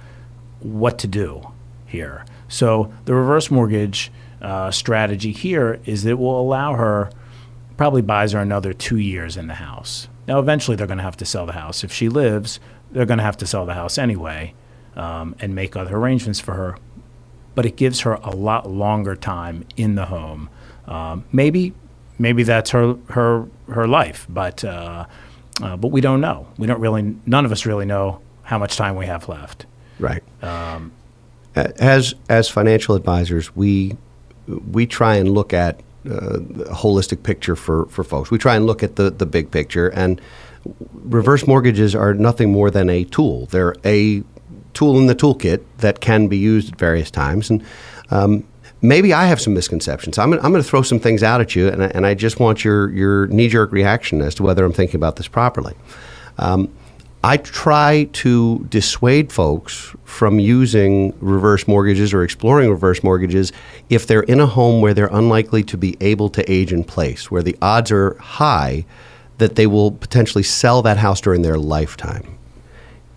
what 0.60 0.98
to 1.00 1.08
do 1.08 1.52
here. 1.86 2.24
So 2.48 2.92
the 3.04 3.14
reverse 3.14 3.50
mortgage 3.50 4.12
uh, 4.40 4.70
strategy 4.70 5.32
here 5.32 5.80
is 5.84 6.04
that 6.04 6.10
it 6.10 6.18
will 6.18 6.40
allow 6.40 6.74
her, 6.74 7.10
probably 7.76 8.02
buys 8.02 8.32
her 8.32 8.38
another 8.38 8.72
two 8.72 8.98
years 8.98 9.36
in 9.36 9.48
the 9.48 9.54
house. 9.54 10.08
Now, 10.28 10.38
eventually, 10.38 10.76
they're 10.76 10.86
going 10.86 10.98
to 10.98 11.04
have 11.04 11.16
to 11.18 11.24
sell 11.24 11.46
the 11.46 11.52
house. 11.52 11.84
If 11.84 11.92
she 11.92 12.08
lives, 12.08 12.58
they're 12.90 13.06
going 13.06 13.18
to 13.18 13.24
have 13.24 13.36
to 13.38 13.46
sell 13.46 13.66
the 13.66 13.74
house 13.74 13.98
anyway 13.98 14.54
um, 14.94 15.34
and 15.40 15.54
make 15.54 15.76
other 15.76 15.96
arrangements 15.96 16.40
for 16.40 16.54
her. 16.54 16.76
But 17.54 17.66
it 17.66 17.76
gives 17.76 18.00
her 18.00 18.14
a 18.14 18.30
lot 18.30 18.68
longer 18.68 19.16
time 19.16 19.64
in 19.76 19.94
the 19.94 20.06
home. 20.06 20.48
Um, 20.86 21.24
maybe, 21.32 21.72
maybe 22.18 22.42
that's 22.42 22.70
her 22.70 22.96
her 23.10 23.48
her 23.68 23.86
life, 23.86 24.26
but 24.28 24.62
uh, 24.62 25.06
uh, 25.62 25.76
but 25.76 25.88
we 25.88 26.00
don't 26.00 26.20
know. 26.20 26.46
We 26.58 26.66
don't 26.66 26.80
really. 26.80 27.16
None 27.24 27.44
of 27.44 27.52
us 27.52 27.64
really 27.64 27.86
know 27.86 28.20
how 28.42 28.58
much 28.58 28.76
time 28.76 28.94
we 28.94 29.06
have 29.06 29.28
left. 29.28 29.66
Right. 29.98 30.22
Um, 30.42 30.92
as 31.54 32.14
as 32.28 32.48
financial 32.48 32.94
advisors, 32.94 33.56
we 33.56 33.96
we 34.46 34.86
try 34.86 35.16
and 35.16 35.30
look 35.30 35.54
at 35.54 35.80
uh, 36.08 36.38
holistic 36.70 37.22
picture 37.22 37.56
for, 37.56 37.86
for 37.86 38.04
folks. 38.04 38.30
We 38.30 38.38
try 38.38 38.54
and 38.54 38.66
look 38.66 38.82
at 38.82 38.96
the, 38.96 39.10
the 39.10 39.26
big 39.26 39.50
picture, 39.50 39.88
and 39.88 40.20
reverse 40.92 41.46
mortgages 41.46 41.94
are 41.94 42.14
nothing 42.14 42.52
more 42.52 42.70
than 42.70 42.88
a 42.90 43.04
tool. 43.04 43.46
They're 43.46 43.74
a 43.84 44.22
tool 44.74 44.98
in 44.98 45.06
the 45.06 45.14
toolkit 45.14 45.62
that 45.78 46.00
can 46.00 46.28
be 46.28 46.36
used 46.36 46.72
at 46.72 46.78
various 46.78 47.10
times. 47.10 47.50
And 47.50 47.64
um, 48.10 48.46
maybe 48.82 49.12
I 49.12 49.26
have 49.26 49.40
some 49.40 49.54
misconceptions. 49.54 50.18
I'm, 50.18 50.32
I'm 50.34 50.52
going 50.52 50.62
to 50.62 50.62
throw 50.62 50.82
some 50.82 50.98
things 50.98 51.22
out 51.22 51.40
at 51.40 51.56
you, 51.56 51.68
and 51.68 51.84
I, 51.84 51.86
and 51.88 52.06
I 52.06 52.14
just 52.14 52.38
want 52.40 52.64
your, 52.64 52.90
your 52.90 53.26
knee 53.28 53.48
jerk 53.48 53.72
reaction 53.72 54.20
as 54.20 54.34
to 54.36 54.42
whether 54.42 54.64
I'm 54.64 54.72
thinking 54.72 54.96
about 54.96 55.16
this 55.16 55.28
properly. 55.28 55.74
Um, 56.38 56.72
I 57.24 57.38
try 57.38 58.08
to 58.12 58.64
dissuade 58.68 59.32
folks 59.32 59.94
from 60.04 60.38
using 60.38 61.12
reverse 61.20 61.66
mortgages 61.66 62.14
or 62.14 62.22
exploring 62.22 62.70
reverse 62.70 63.02
mortgages 63.02 63.52
if 63.88 64.06
they're 64.06 64.22
in 64.22 64.38
a 64.38 64.46
home 64.46 64.80
where 64.80 64.94
they're 64.94 65.08
unlikely 65.10 65.64
to 65.64 65.76
be 65.76 65.96
able 66.00 66.28
to 66.28 66.52
age 66.52 66.72
in 66.72 66.84
place, 66.84 67.30
where 67.30 67.42
the 67.42 67.56
odds 67.60 67.90
are 67.90 68.14
high 68.18 68.84
that 69.38 69.56
they 69.56 69.66
will 69.66 69.90
potentially 69.90 70.42
sell 70.42 70.82
that 70.82 70.96
house 70.96 71.20
during 71.20 71.42
their 71.42 71.58
lifetime. 71.58 72.36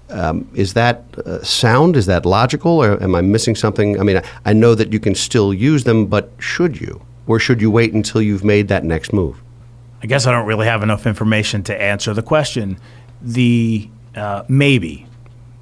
Um, 0.10 0.49
is 0.55 0.73
that 0.73 1.03
uh, 1.19 1.43
sound? 1.43 1.95
Is 1.95 2.08
that 2.08 2.25
logical? 2.25 2.84
Or 2.84 3.01
am 3.01 3.15
I 3.15 3.21
missing 3.21 3.55
something? 3.55 3.99
I 3.99 4.03
mean, 4.03 4.17
I, 4.17 4.23
I 4.45 4.53
know 4.53 4.75
that 4.75 4.91
you 4.91 4.99
can 4.99 5.15
still 5.15 5.53
use 5.53 5.84
them, 5.84 6.08
but 6.08 6.32
should 6.39 6.82
you? 6.82 7.01
Or 7.27 7.39
should 7.39 7.62
you 7.62 7.69
wait 7.69 7.93
until 7.93 8.21
you've 8.21 8.43
made 8.43 8.69
that 8.69 8.84
next 8.84 9.13
move? 9.13 9.39
I 10.01 10.08
guess 10.08 10.25
I 10.25 10.32
don't 10.32 10.47
really 10.47 10.65
have 10.65 10.82
enough 10.82 11.05
information 11.05 11.63
to 11.63 11.79
answer 11.79 12.13
the 12.13 12.23
question. 12.23 12.79
The 13.21 13.89
uh, 14.15 14.43
maybe, 14.47 15.05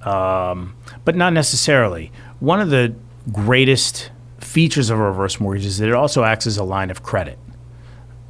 um, 0.04 0.76
but 1.04 1.16
not 1.16 1.34
necessarily. 1.34 2.12
One 2.40 2.62
of 2.62 2.70
the 2.70 2.96
greatest 3.34 4.12
features 4.40 4.90
of 4.90 5.00
a 5.00 5.04
reverse 5.04 5.40
mortgage 5.40 5.66
is 5.66 5.80
that 5.80 5.90
it 5.90 5.94
also 5.94 6.24
acts 6.24 6.48
as 6.48 6.58
a 6.58 6.64
line 6.64 6.90
of 6.90 7.04
credit. 7.04 7.38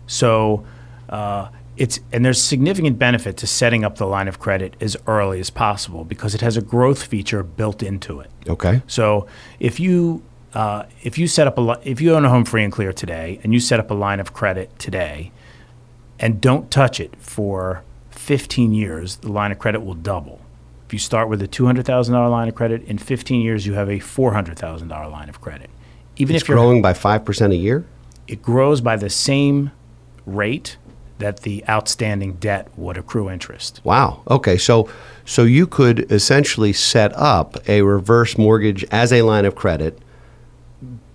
So 0.08 0.66
uh, 1.10 1.50
it's 1.78 2.00
and 2.12 2.26
there's 2.26 2.42
significant 2.42 2.98
benefit 2.98 3.38
to 3.38 3.48
setting 3.48 3.84
up 3.84 3.98
the 3.98 4.06
line 4.06 4.28
of 4.28 4.40
credit 4.40 4.76
as 4.82 4.98
early 5.06 5.40
as 5.40 5.50
possible 5.50 6.04
because 6.04 6.34
it 6.36 6.42
has 6.42 6.58
a 6.58 6.62
growth 6.62 7.04
feature 7.04 7.44
built 7.44 7.84
into 7.84 8.20
it. 8.20 8.32
Okay. 8.48 8.82
So 8.88 9.28
if 9.60 9.80
you 9.80 10.24
uh, 10.54 10.84
if 11.04 11.18
you 11.18 11.28
set 11.28 11.48
up 11.48 11.58
a 11.58 11.80
if 11.84 12.02
you 12.02 12.16
own 12.16 12.26
a 12.26 12.30
home 12.30 12.46
free 12.46 12.64
and 12.64 12.74
clear 12.74 12.92
today 12.92 13.40
and 13.44 13.54
you 13.54 13.60
set 13.60 13.80
up 13.80 13.92
a 13.92 13.94
line 13.94 14.20
of 14.20 14.34
credit 14.34 14.78
today 14.80 15.32
and 16.20 16.42
don't 16.42 16.72
touch 16.72 17.00
it 17.00 17.16
for 17.20 17.84
15 18.10 18.74
years, 18.74 19.18
the 19.18 19.32
line 19.32 19.52
of 19.52 19.60
credit 19.60 19.82
will 19.82 19.94
double. 19.94 20.42
If 20.88 20.94
you 20.94 21.00
start 21.00 21.28
with 21.30 21.42
a 21.42 21.48
$200,000 21.48 22.32
line 22.32 22.48
of 22.48 22.56
credit, 22.56 22.82
in 22.84 22.98
15 22.98 23.42
years, 23.42 23.68
you 23.68 23.74
have 23.74 23.90
a 23.90 24.00
$400,000 24.00 25.12
line 25.12 25.28
of 25.28 25.42
credit. 25.42 25.70
Even 26.16 26.36
it's 26.36 26.44
if 26.44 26.50
you're 26.50 26.58
growing 26.58 26.82
by 26.82 26.94
5% 26.94 27.52
a 27.52 27.56
year? 27.56 27.86
It 28.26 28.42
grows 28.42 28.80
by 28.82 28.96
the 28.96 29.10
same 29.10 29.72
rate 30.26 30.78
that 31.20 31.42
the 31.42 31.64
outstanding 31.68 32.34
debt 32.34 32.70
would 32.78 32.98
accrue 32.98 33.30
interest. 33.30 33.82
Wow. 33.84 34.22
Okay. 34.30 34.58
So 34.58 34.90
so 35.26 35.44
you 35.44 35.68
could 35.68 36.12
essentially 36.12 36.74
set 36.74 37.12
up 37.16 37.58
a 37.68 37.82
reverse 37.82 38.38
mortgage 38.38 38.86
as 38.92 39.12
a 39.12 39.24
line 39.24 39.46
of 39.46 39.56
credit 39.56 40.00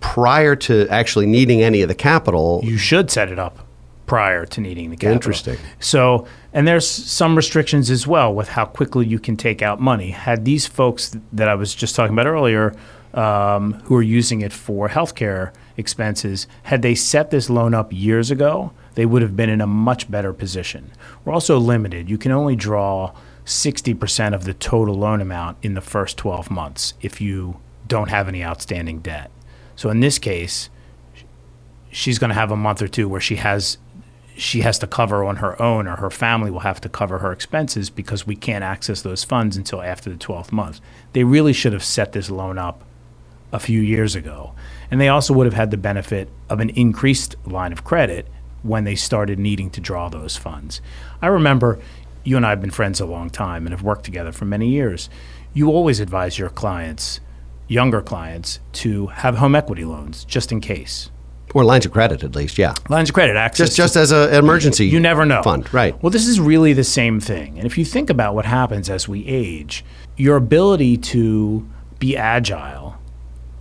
prior 0.01 0.55
to 0.57 0.87
actually 0.89 1.27
needing 1.27 1.63
any 1.63 1.83
of 1.83 1.89
the 1.89 1.95
capital. 1.95 2.61
You 2.63 2.77
should 2.77 3.11
set 3.11 3.31
it 3.31 3.39
up 3.39 3.67
prior 4.07 4.45
to 4.45 4.61
needing 4.61 4.91
the 4.91 4.97
capital. 4.97 5.15
Interesting. 5.15 5.57
So, 5.81 6.27
and 6.53 6.69
there's 6.69 6.87
some 6.87 7.35
restrictions 7.37 7.91
as 7.91 8.07
well 8.07 8.35
with 8.35 8.49
how 8.49 8.67
quickly 8.67 9.07
you 9.07 9.19
can 9.19 9.37
take 9.37 9.63
out 9.63 9.81
money. 9.81 10.11
Had 10.11 10.45
these 10.45 10.67
folks 10.67 11.17
that 11.33 11.49
I 11.49 11.55
was 11.55 11.75
just 11.75 11.97
talking 11.97 12.13
about 12.13 12.27
earlier, 12.27 12.75
um, 13.15 13.75
who 13.85 13.97
are 13.97 14.03
using 14.03 14.43
it 14.43 14.53
for 14.53 14.89
healthcare 14.89 15.53
expenses, 15.77 16.47
had 16.65 16.83
they 16.83 16.95
set 16.95 17.31
this 17.31 17.49
loan 17.49 17.73
up 17.73 17.93
years 17.93 18.31
ago, 18.31 18.73
they 18.95 19.07
would 19.07 19.23
have 19.23 19.37
been 19.37 19.49
in 19.49 19.61
a 19.61 19.67
much 19.67 20.11
better 20.11 20.33
position. 20.33 20.93
We're 21.25 21.33
also 21.33 21.59
limited. 21.59 22.11
You 22.11 22.19
can 22.19 22.33
only 22.33 22.57
draw 22.57 23.13
60% 23.45 24.35
of 24.35 24.45
the 24.45 24.55
total 24.55 24.95
loan 24.95 25.21
amount 25.21 25.59
in 25.63 25.75
the 25.75 25.81
first 25.81 26.17
12 26.19 26.51
months 26.51 26.95
if 27.01 27.21
you 27.21 27.61
don't 27.89 28.11
have 28.11 28.29
any 28.29 28.45
outstanding 28.45 29.01
debt. 29.01 29.31
So 29.77 29.91
in 29.91 30.01
this 30.01 30.19
case, 30.19 30.71
she's 31.91 32.19
going 32.19 32.29
to 32.29 32.35
have 32.35 32.51
a 32.51 32.57
month 32.57 32.83
or 32.83 32.89
two 32.89 33.09
where 33.09 33.21
she 33.21 33.37
has 33.37 33.79
she 34.35 34.63
has 34.63 34.79
to 34.79 34.87
cover 34.87 35.25
on 35.25 35.37
her 35.37 35.61
own 35.61 35.87
or 35.87 35.97
her 35.97 36.11
family 36.11 36.51
will 36.51 36.61
have 36.61 36.81
to 36.81 36.89
cover 36.89 37.19
her 37.19 37.33
expenses 37.33 37.91
because 37.91 38.27
we 38.27 38.35
can't 38.35 38.65
access 38.65 39.03
those 39.03 39.25
funds 39.25 39.59
until 39.59 39.83
after 39.83 40.09
the 40.09 40.17
12th 40.17 40.51
month. 40.51 40.81
They 41.13 41.23
really 41.23 41.53
should 41.53 41.75
have 41.75 41.85
set 41.85 42.13
this 42.13 42.31
loan 42.31 42.57
up 42.57 42.83
a 43.53 43.61
few 43.61 43.81
years 43.81 44.15
ago. 44.15 44.55
And 44.91 44.99
they 44.99 45.09
also 45.09 45.35
would 45.35 45.45
have 45.45 45.55
had 45.55 45.71
the 45.71 45.77
benefit 45.77 46.31
of 46.49 46.61
an 46.61 46.71
increased 46.71 47.37
line 47.47 47.73
of 47.73 47.85
credit 47.85 48.27
when 48.63 48.85
they 48.85 48.95
started 48.95 49.39
needing 49.39 49.71
to 49.71 49.81
draw 49.81 50.09
those 50.09 50.37
funds. 50.37 50.81
I 51.21 51.27
remember 51.27 51.79
you 52.25 52.37
and 52.37 52.47
I 52.47 52.51
have 52.51 52.61
been 52.61 52.71
friends 52.71 53.01
a 53.01 53.07
long 53.07 53.31
time 53.31 53.67
and 53.67 53.73
have 53.73 53.83
worked 53.83 54.05
together 54.05 54.33
for 54.33 54.45
many 54.45 54.69
years. 54.69 55.11
You 55.53 55.69
always 55.69 56.01
advise 56.01 56.39
your 56.39 56.49
clients, 56.49 57.21
younger 57.69 58.01
clients, 58.01 58.61
to 58.75 59.09
have 59.09 59.37
home 59.37 59.55
equity 59.55 59.85
loans 59.85 60.25
just 60.25 60.53
in 60.53 60.61
case. 60.61 61.11
Or 61.55 61.65
lines 61.65 61.85
of 61.85 61.93
credit, 61.93 62.25
at 62.25 62.35
least, 62.35 62.57
yeah. 62.57 62.75
Lines 62.89 63.11
of 63.11 63.15
credit 63.15 63.37
access. 63.37 63.69
Just, 63.69 63.77
just 63.77 63.97
as 63.97 64.11
an 64.11 64.33
emergency 64.33 64.87
you 64.87 65.01
never 65.01 65.27
know. 65.27 65.43
fund, 65.43 65.73
right. 65.75 66.01
Well, 66.03 66.11
this 66.11 66.27
is 66.27 66.41
really 66.41 66.73
the 66.73 66.85
same 66.85 67.21
thing. 67.21 67.59
And 67.59 67.67
if 67.67 67.77
you 67.77 67.85
think 67.85 68.09
about 68.09 68.35
what 68.35 68.47
happens 68.47 68.89
as 68.89 69.07
we 69.07 69.27
age, 69.27 69.85
your 70.17 70.37
ability 70.37 70.97
to 70.99 71.69
be 71.99 72.17
agile 72.17 72.97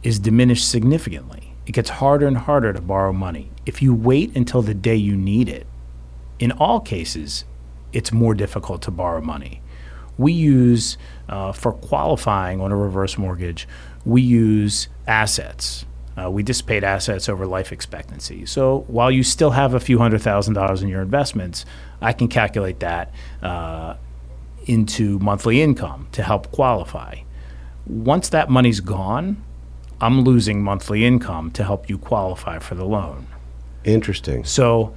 is 0.03 0.19
diminished 0.19 0.69
significantly. 0.69 1.50
It 1.71 1.75
gets 1.75 1.89
harder 1.89 2.27
and 2.27 2.37
harder 2.37 2.73
to 2.73 2.81
borrow 2.81 3.13
money. 3.13 3.49
If 3.65 3.81
you 3.81 3.93
wait 3.93 4.35
until 4.35 4.61
the 4.61 4.73
day 4.73 4.97
you 4.97 5.15
need 5.15 5.47
it, 5.47 5.65
in 6.37 6.51
all 6.51 6.81
cases, 6.81 7.45
it's 7.93 8.11
more 8.11 8.33
difficult 8.33 8.81
to 8.81 8.91
borrow 8.91 9.21
money. 9.21 9.61
We 10.17 10.33
use, 10.33 10.97
uh, 11.29 11.53
for 11.53 11.71
qualifying 11.71 12.59
on 12.59 12.73
a 12.73 12.75
reverse 12.75 13.17
mortgage, 13.17 13.69
we 14.03 14.21
use 14.21 14.89
assets. 15.07 15.85
Uh, 16.21 16.29
we 16.29 16.43
dissipate 16.43 16.83
assets 16.83 17.29
over 17.29 17.45
life 17.45 17.71
expectancy. 17.71 18.45
So 18.45 18.83
while 18.89 19.09
you 19.09 19.23
still 19.23 19.51
have 19.51 19.73
a 19.73 19.79
few 19.79 19.97
hundred 19.97 20.21
thousand 20.23 20.55
dollars 20.55 20.81
in 20.81 20.89
your 20.89 21.01
investments, 21.01 21.63
I 22.01 22.11
can 22.11 22.27
calculate 22.27 22.81
that 22.81 23.13
uh, 23.41 23.95
into 24.65 25.19
monthly 25.19 25.61
income 25.61 26.09
to 26.11 26.21
help 26.21 26.51
qualify. 26.51 27.19
Once 27.85 28.27
that 28.27 28.49
money's 28.49 28.81
gone, 28.81 29.41
I'm 30.01 30.21
losing 30.21 30.63
monthly 30.63 31.05
income 31.05 31.51
to 31.51 31.63
help 31.63 31.89
you 31.89 31.97
qualify 31.99 32.57
for 32.57 32.73
the 32.73 32.85
loan. 32.85 33.27
Interesting. 33.83 34.43
So, 34.43 34.95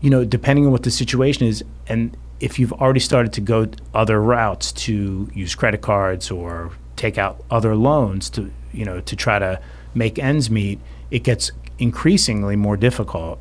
you 0.00 0.10
know, 0.10 0.24
depending 0.24 0.64
on 0.66 0.72
what 0.72 0.84
the 0.84 0.92
situation 0.92 1.46
is, 1.46 1.64
and 1.88 2.16
if 2.38 2.58
you've 2.58 2.72
already 2.72 3.00
started 3.00 3.32
to 3.34 3.40
go 3.40 3.66
other 3.92 4.22
routes 4.22 4.70
to 4.72 5.28
use 5.34 5.54
credit 5.54 5.82
cards 5.82 6.30
or 6.30 6.70
take 6.94 7.18
out 7.18 7.42
other 7.50 7.74
loans 7.74 8.30
to, 8.30 8.52
you 8.72 8.84
know, 8.84 9.00
to 9.00 9.16
try 9.16 9.40
to 9.40 9.60
make 9.94 10.18
ends 10.18 10.48
meet, 10.50 10.78
it 11.10 11.24
gets 11.24 11.50
increasingly 11.78 12.54
more 12.54 12.76
difficult 12.76 13.40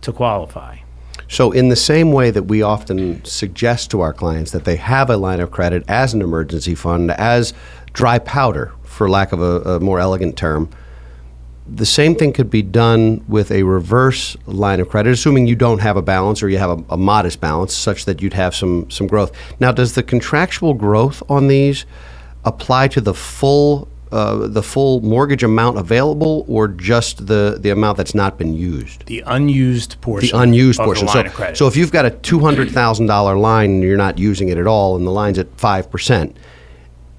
to 0.00 0.12
qualify. 0.12 0.78
So, 1.28 1.50
in 1.50 1.68
the 1.68 1.76
same 1.76 2.12
way 2.12 2.30
that 2.30 2.44
we 2.44 2.62
often 2.62 3.24
suggest 3.24 3.90
to 3.90 4.00
our 4.00 4.12
clients 4.12 4.52
that 4.52 4.64
they 4.64 4.76
have 4.76 5.10
a 5.10 5.16
line 5.16 5.40
of 5.40 5.50
credit 5.50 5.82
as 5.88 6.14
an 6.14 6.22
emergency 6.22 6.74
fund, 6.74 7.10
as 7.10 7.52
dry 7.92 8.18
powder, 8.20 8.72
for 8.96 9.08
lack 9.08 9.32
of 9.32 9.40
a, 9.40 9.76
a 9.76 9.80
more 9.80 10.00
elegant 10.00 10.36
term, 10.36 10.68
the 11.68 11.86
same 11.86 12.14
thing 12.14 12.32
could 12.32 12.48
be 12.48 12.62
done 12.62 13.24
with 13.28 13.50
a 13.50 13.62
reverse 13.64 14.36
line 14.46 14.80
of 14.80 14.88
credit, 14.88 15.10
assuming 15.10 15.46
you 15.46 15.56
don't 15.56 15.80
have 15.80 15.96
a 15.96 16.02
balance 16.02 16.42
or 16.42 16.48
you 16.48 16.58
have 16.58 16.70
a, 16.70 16.84
a 16.90 16.96
modest 16.96 17.40
balance, 17.40 17.74
such 17.74 18.04
that 18.04 18.22
you'd 18.22 18.34
have 18.34 18.54
some 18.54 18.88
some 18.90 19.06
growth. 19.06 19.32
Now, 19.60 19.72
does 19.72 19.94
the 19.94 20.02
contractual 20.02 20.74
growth 20.74 21.22
on 21.28 21.48
these 21.48 21.84
apply 22.44 22.88
to 22.88 23.00
the 23.00 23.14
full 23.14 23.88
uh, 24.12 24.46
the 24.46 24.62
full 24.62 25.00
mortgage 25.00 25.42
amount 25.42 25.78
available, 25.78 26.44
or 26.46 26.68
just 26.68 27.26
the 27.26 27.58
the 27.60 27.70
amount 27.70 27.96
that's 27.96 28.14
not 28.14 28.38
been 28.38 28.54
used? 28.54 29.04
The 29.06 29.24
unused 29.26 30.00
portion. 30.00 30.30
the 30.30 30.38
unused 30.42 30.78
of 30.78 30.84
portion. 30.84 31.06
The 31.06 31.12
line 31.12 31.24
so, 31.24 31.28
of 31.28 31.34
credit. 31.34 31.56
so 31.56 31.66
if 31.66 31.76
you've 31.76 31.92
got 31.92 32.06
a 32.06 32.10
two 32.10 32.38
hundred 32.38 32.70
thousand 32.70 33.06
dollar 33.06 33.36
line 33.36 33.70
and 33.70 33.82
you're 33.82 33.96
not 33.96 34.18
using 34.18 34.48
it 34.48 34.58
at 34.58 34.68
all, 34.68 34.96
and 34.96 35.04
the 35.04 35.10
line's 35.10 35.38
at 35.38 35.48
five 35.58 35.90
percent, 35.90 36.36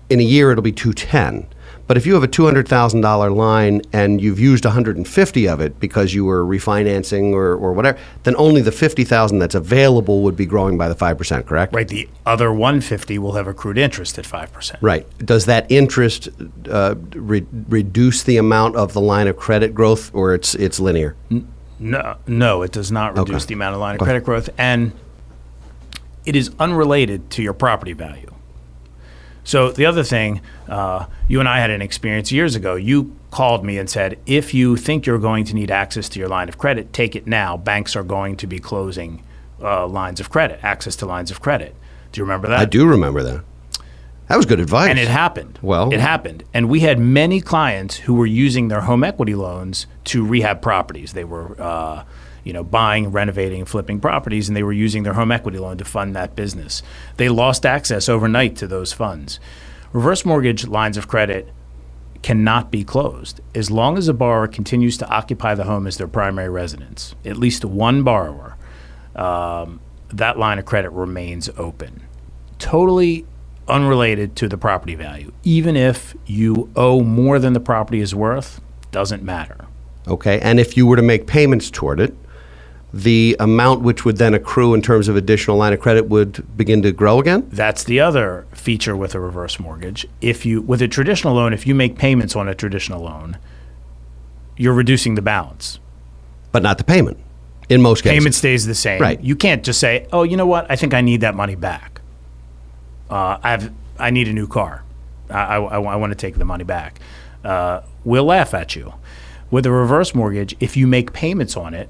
in 0.09 0.21
a 0.21 0.23
year 0.23 0.51
it'll 0.51 0.63
be 0.63 0.71
two 0.71 0.93
ten. 0.93 1.45
But 1.87 1.95
if 1.95 2.05
you 2.05 2.13
have 2.15 2.23
a 2.23 2.27
two 2.27 2.43
hundred 2.43 2.67
thousand 2.67 2.99
dollar 3.01 3.29
line 3.31 3.81
and 3.93 4.19
you've 4.19 4.39
used 4.39 4.65
one 4.65 4.73
hundred 4.73 4.97
and 4.97 5.07
fifty 5.07 5.47
of 5.47 5.61
it 5.61 5.79
because 5.79 6.13
you 6.13 6.25
were 6.25 6.43
refinancing 6.45 7.31
or, 7.33 7.55
or 7.55 7.71
whatever, 7.71 7.97
then 8.23 8.35
only 8.37 8.61
the 8.61 8.73
fifty 8.73 9.05
thousand 9.05 9.39
that's 9.39 9.55
available 9.55 10.21
would 10.23 10.35
be 10.35 10.45
growing 10.45 10.77
by 10.77 10.89
the 10.89 10.95
five 10.95 11.17
percent. 11.17 11.45
Correct? 11.45 11.73
right, 11.73 11.87
the 11.87 12.09
other 12.25 12.51
150 12.51 13.17
will 13.19 13.31
have 13.33 13.47
accrued 13.47 13.77
interest 13.77 14.19
at 14.19 14.25
5%. 14.25 14.75
Right. 14.81 15.07
Does 15.19 15.45
that 15.45 15.65
interest 15.71 16.27
uh, 16.69 16.95
re- 17.15 17.45
reduce 17.69 18.21
the 18.23 18.35
amount 18.37 18.75
of 18.75 18.91
the 18.91 18.99
line 19.01 19.27
of 19.27 19.37
credit 19.37 19.73
growth, 19.73 20.13
or 20.13 20.33
it's 20.33 20.55
it's 20.55 20.79
linear? 20.81 21.15
No, 21.79 22.17
no, 22.27 22.63
it 22.63 22.71
does 22.73 22.91
not 22.91 23.17
reduce 23.17 23.43
Okay. 23.43 23.45
the 23.49 23.53
amount 23.53 23.75
of 23.75 23.79
line 23.81 23.95
of 23.95 24.01
credit 24.01 24.25
growth, 24.25 24.49
and 24.57 24.91
it 26.25 26.35
is 26.35 26.51
unrelated 26.59 27.29
to 27.31 27.41
your 27.41 27.53
property 27.53 27.93
value. 27.93 28.33
So 29.47 29.71
the 29.71 29.85
other 29.85 30.03
thing, 30.03 30.41
uh, 30.67 31.05
you 31.29 31.39
and 31.39 31.47
I 31.47 31.59
had 31.59 31.69
an 31.69 31.81
experience 31.81 32.33
years 32.33 32.53
ago. 32.53 32.75
You 32.75 33.15
called 33.31 33.63
me 33.63 33.77
and 33.77 33.89
said, 33.89 34.19
if 34.25 34.53
you 34.53 34.75
think 34.75 35.05
you're 35.05 35.17
going 35.19 35.45
to 35.45 35.55
need 35.55 35.71
access 35.71 36.09
to 36.09 36.19
your 36.19 36.27
line 36.27 36.49
of 36.49 36.57
credit, 36.57 36.91
take 36.91 37.15
it 37.15 37.25
now. 37.25 37.55
Banks 37.55 37.95
are 37.95 38.03
going 38.03 38.35
to 38.37 38.45
be 38.45 38.59
closing 38.59 39.23
uh, 39.61 39.87
lines 39.87 40.19
of 40.19 40.29
credit, 40.29 40.59
access 40.63 40.97
to 40.97 41.05
lines 41.05 41.31
of 41.31 41.39
credit. 41.39 41.73
Do 42.11 42.19
you 42.19 42.25
remember 42.25 42.49
that? 42.49 42.59
I 42.59 42.65
do 42.65 42.85
remember 42.85 43.23
that. 43.23 43.45
That 44.27 44.35
was 44.35 44.45
good 44.45 44.59
advice. 44.59 44.89
And 44.89 44.99
it 44.99 45.07
happened. 45.07 45.59
Well- 45.61 45.93
it 45.93 46.01
happened. 46.01 46.43
And 46.53 46.67
we 46.67 46.81
had 46.81 46.99
many 46.99 47.39
clients 47.39 47.95
who 47.95 48.15
were 48.15 48.25
using 48.25 48.67
their 48.67 48.81
home 48.81 49.05
equity 49.05 49.33
loans 49.33 49.87
to 50.05 50.25
rehab 50.25 50.61
properties. 50.61 51.13
They 51.13 51.23
were, 51.23 51.55
uh, 51.57 52.03
you 52.47 52.53
know, 52.53 52.63
buying, 52.63 53.11
renovating, 53.11 53.65
flipping 53.65 53.99
properties, 53.99 54.47
and 54.47 54.55
they 54.55 54.63
were 54.63 54.73
using 54.73 55.03
their 55.03 55.13
home 55.13 55.31
equity 55.31 55.59
loan 55.59 55.77
to 55.77 55.85
fund 55.85 56.15
that 56.15 56.35
business. 56.35 56.81
They 57.17 57.29
lost 57.29 57.65
access 57.65 58.07
overnight 58.07 58.55
to 58.57 58.67
those 58.67 58.93
funds. 58.93 59.39
Reverse 59.91 60.25
mortgage 60.25 60.65
lines 60.65 60.97
of 60.97 61.07
credit 61.07 61.53
cannot 62.23 62.71
be 62.71 62.83
closed 62.83 63.41
as 63.53 63.69
long 63.69 63.97
as 63.97 64.07
a 64.07 64.13
borrower 64.13 64.47
continues 64.47 64.97
to 64.97 65.07
occupy 65.09 65.53
the 65.53 65.65
home 65.65 65.85
as 65.85 65.97
their 65.97 66.07
primary 66.07 66.49
residence. 66.49 67.13
At 67.23 67.37
least 67.37 67.63
one 67.63 68.03
borrower, 68.03 68.57
um, 69.15 69.79
that 70.09 70.39
line 70.39 70.57
of 70.57 70.65
credit 70.65 70.89
remains 70.91 71.49
open 71.57 72.07
totally 72.59 73.25
unrelated 73.67 74.35
to 74.37 74.47
the 74.47 74.57
property 74.57 74.95
value. 74.95 75.31
Even 75.43 75.75
if 75.75 76.15
you 76.25 76.71
owe 76.75 77.01
more 77.01 77.39
than 77.39 77.53
the 77.53 77.59
property 77.59 77.99
is 77.99 78.15
worth, 78.15 78.61
doesn't 78.91 79.23
matter. 79.23 79.65
Okay, 80.07 80.39
and 80.39 80.59
if 80.59 80.77
you 80.77 80.87
were 80.87 80.95
to 80.95 81.01
make 81.01 81.27
payments 81.27 81.69
toward 81.69 81.99
it, 81.99 82.15
the 82.93 83.35
amount 83.39 83.81
which 83.81 84.05
would 84.05 84.17
then 84.17 84.33
accrue 84.33 84.73
in 84.73 84.81
terms 84.81 85.07
of 85.07 85.15
additional 85.15 85.57
line 85.57 85.73
of 85.73 85.79
credit 85.79 86.07
would 86.07 86.57
begin 86.57 86.81
to 86.81 86.91
grow 86.91 87.19
again? 87.19 87.47
That's 87.51 87.83
the 87.83 87.99
other 87.99 88.47
feature 88.53 88.95
with 88.95 89.13
a 89.13 89.19
reverse 89.19 89.59
mortgage. 89.59 90.05
If 90.21 90.45
you 90.45 90.61
with 90.61 90.81
a 90.81 90.87
traditional 90.87 91.33
loan, 91.35 91.53
if 91.53 91.67
you 91.67 91.75
make 91.75 91.97
payments 91.97 92.35
on 92.35 92.47
a 92.47 92.55
traditional 92.55 93.03
loan, 93.03 93.37
you're 94.55 94.73
reducing 94.73 95.15
the 95.15 95.21
balance. 95.21 95.79
But 96.51 96.63
not 96.63 96.77
the 96.77 96.83
payment 96.83 97.17
in 97.69 97.81
most 97.81 98.03
cases. 98.03 98.19
Payment 98.19 98.35
stays 98.35 98.65
the 98.65 98.75
same. 98.75 99.01
Right. 99.01 99.19
You 99.21 99.35
can't 99.35 99.63
just 99.63 99.79
say, 99.79 100.07
"Oh, 100.13 100.23
you 100.23 100.37
know 100.37 100.47
what? 100.47 100.69
I 100.69 100.75
think 100.75 100.93
I 100.93 101.01
need 101.01 101.21
that 101.21 101.35
money 101.35 101.55
back. 101.55 102.01
Uh, 103.09 103.37
I've 103.43 103.71
I 103.99 104.11
need 104.11 104.27
a 104.27 104.33
new 104.33 104.47
car. 104.47 104.83
I, 105.29 105.57
I, 105.57 105.79
I 105.79 105.95
want 105.97 106.11
to 106.11 106.15
take 106.15 106.35
the 106.35 106.45
money 106.45 106.63
back." 106.63 106.99
Uh, 107.43 107.81
we'll 108.03 108.25
laugh 108.25 108.53
at 108.53 108.75
you. 108.75 108.93
With 109.51 109.65
a 109.65 109.71
reverse 109.71 110.13
mortgage, 110.13 110.55
if 110.59 110.75
you 110.75 110.87
make 110.87 111.13
payments 111.13 111.55
on 111.55 111.73
it, 111.73 111.89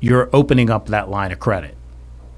you're 0.00 0.28
opening 0.32 0.70
up 0.70 0.86
that 0.86 1.08
line 1.08 1.32
of 1.32 1.40
credit. 1.40 1.76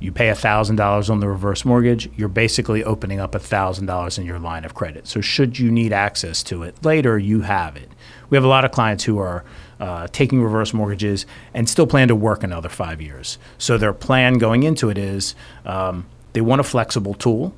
You 0.00 0.12
pay 0.12 0.28
$1,000 0.28 1.10
on 1.10 1.20
the 1.20 1.28
reverse 1.28 1.64
mortgage, 1.64 2.08
you're 2.16 2.28
basically 2.28 2.84
opening 2.84 3.18
up 3.18 3.32
$1,000 3.32 4.18
in 4.18 4.24
your 4.24 4.38
line 4.38 4.64
of 4.64 4.74
credit. 4.74 5.08
So, 5.08 5.20
should 5.20 5.58
you 5.58 5.72
need 5.72 5.92
access 5.92 6.44
to 6.44 6.62
it 6.62 6.84
later, 6.84 7.18
you 7.18 7.40
have 7.40 7.76
it. 7.76 7.90
We 8.30 8.36
have 8.36 8.44
a 8.44 8.48
lot 8.48 8.64
of 8.64 8.70
clients 8.70 9.04
who 9.04 9.18
are 9.18 9.44
uh, 9.80 10.06
taking 10.12 10.40
reverse 10.40 10.72
mortgages 10.72 11.26
and 11.52 11.68
still 11.68 11.86
plan 11.86 12.08
to 12.08 12.14
work 12.14 12.44
another 12.44 12.68
five 12.68 13.02
years. 13.02 13.38
So, 13.58 13.76
their 13.76 13.92
plan 13.92 14.34
going 14.34 14.62
into 14.62 14.88
it 14.88 14.98
is 14.98 15.34
um, 15.66 16.06
they 16.32 16.40
want 16.42 16.60
a 16.60 16.64
flexible 16.64 17.14
tool. 17.14 17.52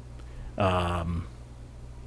Um, 0.56 1.26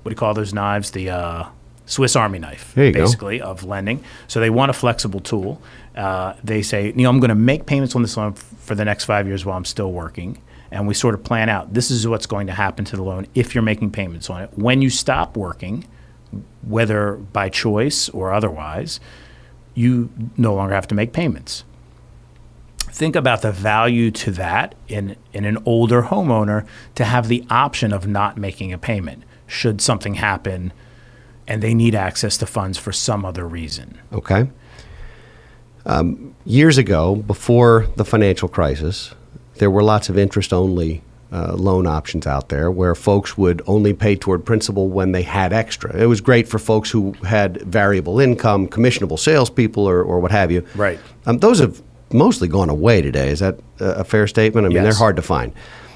what 0.02 0.10
do 0.10 0.14
you 0.14 0.18
call 0.18 0.34
those 0.34 0.54
knives? 0.54 0.92
The 0.92 1.12
uh, 1.12 1.46
Swiss 1.86 2.16
Army 2.16 2.40
knife, 2.40 2.74
you 2.78 2.92
go. 2.92 3.02
basically, 3.02 3.42
of 3.42 3.64
lending. 3.64 4.04
So 4.28 4.40
they 4.40 4.50
want 4.50 4.70
a 4.70 4.74
flexible 4.74 5.20
tool. 5.20 5.62
Uh, 5.96 6.34
they 6.44 6.62
say, 6.62 6.94
Neil, 6.96 7.10
I'm 7.10 7.20
going 7.20 7.30
to 7.30 7.36
make 7.36 7.66
payments 7.66 7.96
on 7.96 8.02
this 8.02 8.16
loan 8.16 8.34
f- 8.34 8.38
for 8.60 8.76
the 8.76 8.86
next 8.86 9.06
five 9.06 9.28
years 9.28 9.46
while 9.46 9.58
I'm 9.58 9.66
still 9.66 9.92
working. 9.92 10.42
And 10.72 10.88
we 10.88 10.94
sort 10.94 11.14
of 11.14 11.24
plan 11.24 11.50
out 11.50 11.74
this 11.74 11.92
is 11.92 12.08
what's 12.08 12.26
going 12.26 12.48
to 12.48 12.54
happen 12.54 12.86
to 12.86 12.96
the 12.96 13.04
loan 13.04 13.28
if 13.36 13.54
you're 13.54 13.64
making 13.64 13.92
payments 13.92 14.30
on 14.30 14.42
it. 14.44 14.50
When 14.58 14.82
you 14.82 14.90
stop 14.90 15.38
working, 15.38 15.86
whether 16.62 17.14
by 17.14 17.50
choice 17.50 18.10
or 18.10 18.34
otherwise, 18.34 19.00
you 19.76 20.10
no 20.38 20.54
longer 20.56 20.74
have 20.74 20.88
to 20.88 20.96
make 20.96 21.14
payments 21.14 21.64
think 22.94 23.16
about 23.16 23.42
the 23.42 23.52
value 23.52 24.12
to 24.12 24.30
that 24.30 24.76
in, 24.88 25.16
in 25.34 25.46
an 25.46 25.58
older 25.66 26.04
homeowner 26.04 26.66
to 26.94 27.04
have 27.04 27.28
the 27.28 27.44
option 27.50 27.92
of 27.92 28.06
not 28.06 28.38
making 28.38 28.72
a 28.72 28.78
payment 28.78 29.24
should 29.48 29.82
something 29.82 30.14
happen 30.16 30.72
and 31.48 31.62
they 31.62 31.74
need 31.74 31.96
access 31.96 32.38
to 32.38 32.46
funds 32.46 32.78
for 32.78 32.92
some 32.92 33.26
other 33.26 33.48
reason. 33.48 33.98
Okay. 34.12 34.50
Um, 35.86 36.36
years 36.46 36.78
ago, 36.78 37.16
before 37.16 37.88
the 37.98 38.06
financial 38.06 38.48
crisis, 38.48 39.14
there 39.56 39.70
were 39.70 39.84
lots 39.84 40.10
of 40.10 40.18
interest 40.18 40.54
only 40.54 41.02
uh, 41.32 41.54
loan 41.56 41.88
options 41.88 42.28
out 42.28 42.50
there 42.50 42.70
where 42.72 42.94
folks 42.96 43.38
would 43.38 43.62
only 43.66 43.92
pay 43.94 44.16
toward 44.16 44.46
principal 44.46 44.88
when 44.90 45.12
they 45.12 45.24
had 45.24 45.52
extra. 45.52 45.94
It 45.98 46.06
was 46.06 46.22
great 46.22 46.48
for 46.48 46.60
folks 46.60 46.92
who 46.92 47.14
had 47.26 47.62
variable 47.64 48.20
income, 48.20 48.68
commissionable 48.68 49.18
salespeople, 49.20 49.88
or, 49.88 50.02
or 50.04 50.20
what 50.20 50.32
have 50.32 50.52
you. 50.52 50.66
Right. 50.76 51.00
Um, 51.26 51.40
those 51.40 51.60
have 51.60 51.82
mostly 52.14 52.48
gone 52.48 52.70
away 52.70 53.02
today. 53.02 53.30
Is 53.30 53.40
that 53.40 53.60
a 53.80 54.04
fair 54.04 54.28
statement? 54.28 54.66
I 54.66 54.70
mean, 54.70 54.76
Yes. 54.76 54.84
they're 54.84 55.00
hard 55.00 55.16
to 55.16 55.22
find. 55.24 55.52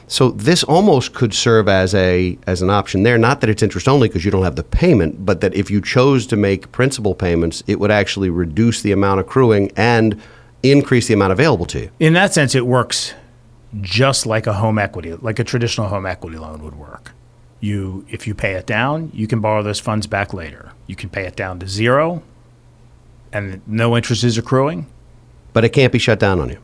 So 0.08 0.32
this 0.32 0.63
almost 0.63 1.13
could 1.13 1.34
serve 1.34 1.67
as 1.67 1.93
a 1.93 2.38
as 2.48 2.62
an 2.62 2.70
option 2.70 3.04
there. 3.04 3.17
Not 3.17 3.41
that 3.41 3.50
it's 3.50 3.62
interest 3.62 3.89
only 3.89 4.08
because 4.08 4.24
you 4.24 4.32
don't 4.32 4.43
have 4.43 4.56
the 4.56 4.63
payment, 4.63 5.26
but 5.26 5.41
that 5.41 5.54
if 5.54 5.70
you 5.70 5.82
chose 5.82 6.26
to 6.28 6.38
make 6.38 6.72
principal 6.72 7.13
payments, 7.13 7.62
it 7.67 7.80
would 7.80 7.91
actually 7.91 8.30
reduce 8.30 8.82
the 8.82 8.93
amount 8.93 9.20
accruing 9.20 9.72
and 9.76 10.20
increase 10.63 11.08
the 11.08 11.13
amount 11.13 11.34
available 11.34 11.65
to 11.67 11.82
you. 11.82 11.91
In 12.00 12.13
that 12.13 12.34
sense, 12.34 12.56
it 12.56 12.65
works 12.65 13.13
just 13.82 14.26
like 14.26 14.48
a 14.48 14.54
home 14.54 14.80
equity, 14.80 15.13
like 15.13 15.39
a 15.39 15.43
traditional 15.43 15.89
home 15.89 16.06
equity 16.06 16.38
loan 16.38 16.63
would 16.63 16.76
work. 16.76 17.12
You, 17.60 18.06
if 18.10 18.28
you 18.28 18.34
pay 18.34 18.54
it 18.54 18.65
down, 18.65 19.12
you 19.13 19.28
can 19.28 19.41
borrow 19.41 19.62
those 19.62 19.80
funds 19.80 20.08
back 20.08 20.34
later. 20.34 20.72
You 20.86 20.96
can 20.96 21.10
pay 21.10 21.26
it 21.26 21.36
down 21.36 21.60
to 21.60 21.67
zero, 21.67 22.24
and 23.34 23.62
no 23.67 23.98
interest 23.98 24.24
is 24.24 24.38
accruing. 24.38 24.88
But 25.52 25.65
it 25.65 25.70
can't 25.70 25.91
be 25.91 26.00
shut 26.00 26.20
down 26.20 26.39
on 26.39 26.50
you 26.50 26.60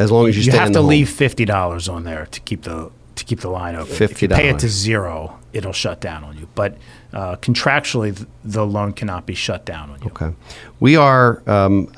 as 0.00 0.10
long 0.10 0.28
as 0.28 0.36
you, 0.36 0.42
You 0.52 0.58
have 0.58 0.72
to 0.72 0.80
leave 0.80 1.08
fifty 1.08 1.44
dollars 1.44 1.88
on 1.88 2.04
there 2.04 2.26
to 2.26 2.40
keep 2.40 2.62
the 2.62 2.90
to 3.16 3.24
keep 3.24 3.40
the 3.40 3.50
line 3.50 3.76
open. 3.76 3.92
If 4.02 4.22
you 4.22 4.28
pay 4.28 4.48
it 4.48 4.58
to 4.60 4.68
zero, 4.68 5.38
it'll 5.52 5.74
shut 5.74 6.00
down 6.00 6.24
on 6.24 6.38
you. 6.38 6.48
But 6.54 6.78
uh, 7.12 7.36
contractually, 7.36 8.16
th- 8.16 8.28
the 8.44 8.64
loan 8.64 8.92
cannot 8.94 9.26
be 9.26 9.34
shut 9.34 9.66
down 9.66 9.90
on 9.90 10.00
you. 10.00 10.06
Okay. 10.06 10.32
We 10.78 10.96
are, 10.96 11.42
um, 11.46 11.92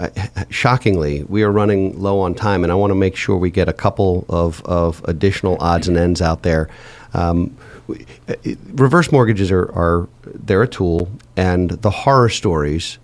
shockingly, 0.50 1.22
we 1.24 1.44
are 1.44 1.52
running 1.52 2.00
low 2.00 2.18
on 2.18 2.34
time, 2.34 2.64
and 2.64 2.72
I 2.72 2.74
want 2.74 2.90
to 2.90 2.96
make 2.96 3.14
sure 3.14 3.36
we 3.36 3.50
get 3.50 3.68
a 3.68 3.72
couple 3.72 4.24
of, 4.28 4.62
of 4.64 5.04
additional 5.04 5.56
odds 5.60 5.86
and 5.86 5.96
ends 5.96 6.20
out 6.20 6.42
there. 6.42 6.68
Um, 7.14 7.56
uh, 8.28 8.34
reverse 8.72 9.12
mortgages 9.12 9.52
are, 9.52 9.70
are, 9.76 10.08
they're 10.24 10.62
a 10.62 10.68
tool, 10.68 11.08
and 11.36 11.70
the 11.70 11.90
horror 11.90 12.30
stories, 12.30 12.98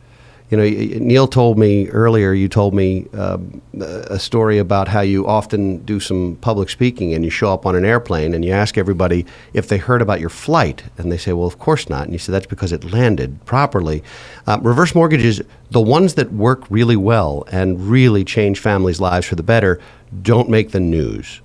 you 0.51 0.57
know, 0.57 0.65
Neil 0.65 1.29
told 1.29 1.59
me 1.59 1.89
earlier, 1.89 2.33
you 2.33 2.49
told 2.49 2.73
me 2.73 3.07
um, 3.13 3.61
a 3.79 4.19
story 4.19 4.57
about 4.57 4.89
how 4.89 5.03
you 5.03 5.27
often 5.27 5.79
do 5.85 6.01
some 6.01 6.39
public 6.41 6.71
speaking 6.71 7.13
and 7.13 7.23
you 7.23 7.31
show 7.31 7.53
up 7.53 7.67
on 7.67 7.77
an 7.77 7.85
airplane 7.85 8.33
and 8.33 8.43
you 8.43 8.53
ask 8.53 8.79
everybody 8.79 9.27
if 9.53 9.69
they 9.69 9.77
heard 9.77 10.01
about 10.01 10.21
your 10.21 10.31
flight. 10.31 10.85
And 10.97 11.13
they 11.13 11.19
say, 11.19 11.35
well, 11.35 11.47
of 11.47 11.59
course 11.59 11.91
not. 11.91 12.05
And 12.05 12.15
you 12.15 12.19
say, 12.19 12.33
that's 12.33 12.47
because 12.47 12.73
it 12.73 12.83
landed 12.83 13.45
properly. 13.45 14.03
Uh, 14.47 14.59
reverse 14.63 14.95
mortgages, 14.95 15.43
the 15.71 15.83
ones 15.83 16.15
that 16.15 16.33
work 16.33 16.65
really 16.71 16.97
well 16.97 17.45
and 17.53 17.91
really 17.91 18.25
change 18.25 18.59
families' 18.59 19.01
lives 19.01 19.27
for 19.27 19.35
the 19.35 19.43
better, 19.43 19.79
don't 20.23 20.49
make 20.49 20.71
the 20.71 20.81
news. 20.81 21.43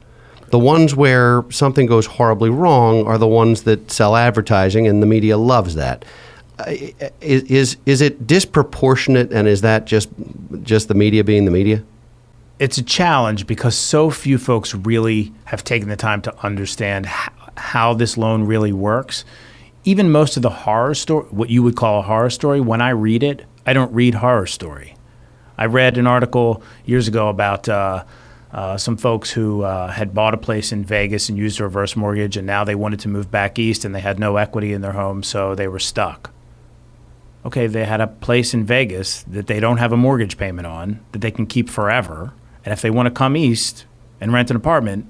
The 0.47 0.59
ones 0.59 0.95
where 0.95 1.43
something 1.49 1.87
goes 1.87 2.05
horribly 2.05 2.51
wrong 2.51 3.05
are 3.05 3.17
the 3.17 3.27
ones 3.27 3.63
that 3.63 3.91
sell 3.91 4.15
advertising, 4.15 4.87
and 4.87 5.01
the 5.01 5.07
media 5.07 5.37
loves 5.37 5.75
that. 5.75 6.05
Is, 6.67 7.43
is 7.43 7.77
is 7.85 8.01
it 8.01 8.27
disproportionate, 8.27 9.31
and 9.33 9.47
is 9.47 9.61
that 9.61 9.85
just 9.85 10.09
just 10.61 10.87
the 10.87 10.93
media 10.93 11.23
being 11.23 11.45
the 11.45 11.51
media? 11.51 11.83
it's 12.59 12.77
a 12.77 12.83
challenge 12.83 13.47
because 13.47 13.75
so 13.75 14.09
few 14.09 14.37
folks 14.37 14.73
really 14.73 15.33
have 15.45 15.63
taken 15.63 15.89
the 15.89 15.95
time 15.95 16.21
to 16.21 16.45
understand 16.45 17.05
h- 17.07 17.29
how 17.57 17.93
this 17.93 18.17
loan 18.17 18.43
really 18.43 18.71
works. 18.71 19.25
Even 19.83 20.11
most 20.11 20.37
of 20.37 20.43
the 20.43 20.49
horror 20.49 20.93
story, 20.93 21.25
what 21.29 21.49
you 21.49 21.63
would 21.63 21.75
call 21.75 21.99
a 21.99 22.03
horror 22.03 22.29
story, 22.29 22.61
when 22.61 22.81
I 22.81 22.91
read 22.91 23.23
it, 23.23 23.45
I 23.65 23.73
don't 23.73 23.93
read 23.93 24.15
horror 24.15 24.45
story. 24.45 24.95
I 25.57 25.65
read 25.65 25.97
an 25.97 26.07
article 26.07 26.63
years 26.85 27.07
ago 27.07 27.27
about 27.27 27.67
uh, 27.67 28.05
uh, 28.51 28.77
some 28.77 28.97
folks 28.97 29.29
who 29.29 29.63
uh, 29.63 29.91
had 29.91 30.13
bought 30.13 30.33
a 30.33 30.37
place 30.37 30.71
in 30.71 30.85
Vegas 30.85 31.29
and 31.29 31.37
used 31.37 31.59
a 31.59 31.63
reverse 31.63 31.95
mortgage, 31.95 32.37
and 32.37 32.47
now 32.47 32.63
they 32.63 32.75
wanted 32.75 32.99
to 33.01 33.09
move 33.09 33.29
back 33.29 33.59
east 33.59 33.83
and 33.83 33.93
they 33.93 33.99
had 33.99 34.19
no 34.19 34.37
equity 34.37 34.73
in 34.73 34.81
their 34.81 34.93
home, 34.93 35.21
so 35.21 35.53
they 35.53 35.67
were 35.67 35.79
stuck. 35.79 36.32
Okay, 37.45 37.67
they 37.67 37.85
had 37.85 37.99
a 38.01 38.07
place 38.07 38.53
in 38.53 38.63
Vegas 38.65 39.23
that 39.23 39.47
they 39.47 39.59
don't 39.59 39.77
have 39.77 39.91
a 39.91 39.97
mortgage 39.97 40.37
payment 40.37 40.65
on 40.65 40.99
that 41.11 41.19
they 41.19 41.31
can 41.31 41.45
keep 41.45 41.69
forever. 41.69 42.33
And 42.63 42.71
if 42.71 42.81
they 42.81 42.89
want 42.89 43.07
to 43.07 43.11
come 43.11 43.35
east 43.35 43.85
and 44.21 44.31
rent 44.31 44.49
an 44.49 44.55
apartment, 44.55 45.05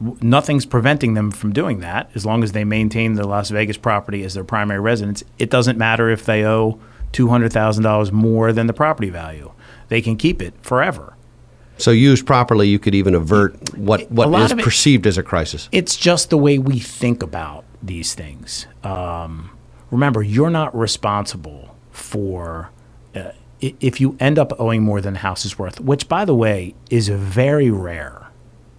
w- 0.00 0.18
nothing's 0.20 0.66
preventing 0.66 1.14
them 1.14 1.30
from 1.30 1.52
doing 1.52 1.78
that 1.80 2.10
as 2.16 2.26
long 2.26 2.42
as 2.42 2.50
they 2.52 2.64
maintain 2.64 3.14
the 3.14 3.26
Las 3.26 3.50
Vegas 3.50 3.76
property 3.76 4.24
as 4.24 4.34
their 4.34 4.42
primary 4.42 4.80
residence. 4.80 5.22
It 5.38 5.50
doesn't 5.50 5.78
matter 5.78 6.10
if 6.10 6.24
they 6.24 6.44
owe 6.44 6.80
$200,000 7.12 8.10
more 8.12 8.52
than 8.52 8.66
the 8.66 8.72
property 8.72 9.10
value. 9.10 9.52
They 9.88 10.00
can 10.02 10.16
keep 10.16 10.42
it 10.42 10.54
forever. 10.62 11.14
So 11.78 11.90
used 11.90 12.26
properly, 12.26 12.68
you 12.68 12.78
could 12.78 12.94
even 12.94 13.14
avert 13.14 13.54
what 13.76 14.10
what 14.10 14.28
is 14.40 14.52
it- 14.52 14.58
perceived 14.58 15.06
as 15.06 15.16
a 15.18 15.22
crisis. 15.22 15.68
It's 15.72 15.96
just 15.96 16.30
the 16.30 16.38
way 16.38 16.58
we 16.58 16.78
think 16.78 17.22
about 17.22 17.64
these 17.82 18.14
things. 18.14 18.66
Um, 18.84 19.50
remember, 19.92 20.22
you're 20.22 20.50
not 20.50 20.76
responsible 20.76 21.76
for 21.92 22.70
uh, 23.14 23.30
if 23.60 24.00
you 24.00 24.16
end 24.18 24.40
up 24.40 24.58
owing 24.58 24.82
more 24.82 25.00
than 25.00 25.12
the 25.14 25.20
house 25.20 25.44
is 25.44 25.56
worth, 25.56 25.78
which, 25.78 26.08
by 26.08 26.24
the 26.24 26.34
way, 26.34 26.74
is 26.90 27.08
very 27.08 27.70
rare. 27.70 28.26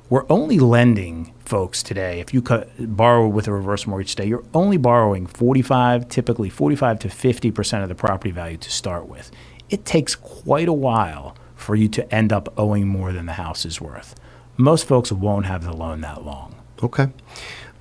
We're 0.09 0.25
only 0.29 0.59
lending 0.59 1.33
folks 1.45 1.81
today. 1.81 2.19
If 2.19 2.33
you 2.33 2.41
co- 2.41 2.67
borrow 2.77 3.27
with 3.27 3.47
a 3.47 3.53
reverse 3.53 3.87
mortgage 3.87 4.15
today, 4.15 4.27
you're 4.27 4.43
only 4.53 4.75
borrowing 4.75 5.25
45, 5.25 6.09
typically 6.09 6.49
45 6.49 6.99
to 6.99 7.09
50 7.09 7.51
percent 7.51 7.83
of 7.83 7.89
the 7.89 7.95
property 7.95 8.31
value 8.31 8.57
to 8.57 8.69
start 8.69 9.07
with. 9.07 9.31
It 9.69 9.85
takes 9.85 10.15
quite 10.15 10.67
a 10.67 10.73
while 10.73 11.35
for 11.55 11.75
you 11.75 11.87
to 11.87 12.13
end 12.13 12.33
up 12.33 12.53
owing 12.57 12.87
more 12.87 13.13
than 13.13 13.25
the 13.25 13.33
house 13.33 13.65
is 13.65 13.79
worth. 13.79 14.15
Most 14.57 14.85
folks 14.85 15.11
won't 15.11 15.45
have 15.45 15.63
the 15.63 15.73
loan 15.73 16.01
that 16.01 16.25
long. 16.25 16.55
Okay. 16.83 17.07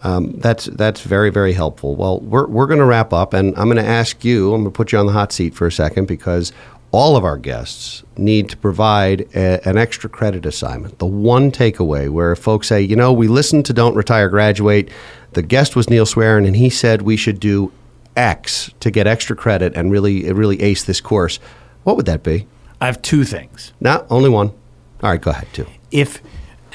Um, 0.05 0.33
that's 0.39 0.67
that's 0.67 1.01
very 1.01 1.31
very 1.31 1.53
helpful. 1.53 1.95
Well, 1.95 2.21
we're 2.21 2.47
we're 2.47 2.67
going 2.67 2.81
to 2.81 2.85
wrap 2.85 3.13
up, 3.13 3.35
and 3.35 3.57
I'm 3.57 3.67
going 3.67 3.77
to 3.77 3.91
ask 3.91 4.25
you. 4.25 4.53
I'm 4.53 4.63
going 4.63 4.73
to 4.73 4.77
put 4.77 4.93
you 4.93 4.99
on 4.99 5.07
the 5.07 5.13
hot 5.13 5.33
seat 5.33 5.55
for 5.55 5.67
a 5.67 5.73
second 5.73 6.07
because 6.07 6.53
all 6.91 7.17
of 7.17 7.25
our 7.25 7.39
guests 7.39 8.03
need 8.19 8.49
to 8.51 8.57
provide 8.57 9.23
a, 9.35 9.67
an 9.67 9.79
extra 9.79 10.11
credit 10.11 10.45
assignment. 10.45 10.99
The 10.99 11.07
one 11.07 11.51
takeaway 11.51 12.11
where 12.11 12.37
folks 12.37 12.69
say, 12.69 12.83
you 12.83 12.97
know, 12.97 13.13
we 13.13 13.29
listened 13.29 13.65
to 13.67 13.73
Don't 13.73 13.95
Retire 13.95 14.29
Graduate. 14.29 14.91
The 15.33 15.43
guest 15.43 15.75
was 15.75 15.89
Neil 15.89 16.05
Swearin, 16.05 16.47
and 16.47 16.57
he 16.57 16.69
said 16.69 17.03
we 17.03 17.17
should 17.17 17.41
do 17.41 17.73
X 18.17 18.71
to 18.81 18.91
get 18.91 19.07
extra 19.07 19.35
credit 19.35 19.75
and 19.75 19.91
really 19.91 20.31
really 20.33 20.61
ace 20.61 20.85
this 20.85 21.01
course. 21.01 21.39
What 21.85 21.97
would 21.97 22.07
that 22.07 22.23
be? 22.23 22.47
I 22.81 22.87
have 22.87 23.01
two 23.03 23.25
things. 23.25 23.73
No, 23.81 24.05
only 24.11 24.29
one. 24.29 24.49
All 25.03 25.11
right, 25.11 25.21
go 25.21 25.31
ahead. 25.31 25.49
Two. 25.53 25.67
if 25.91 26.21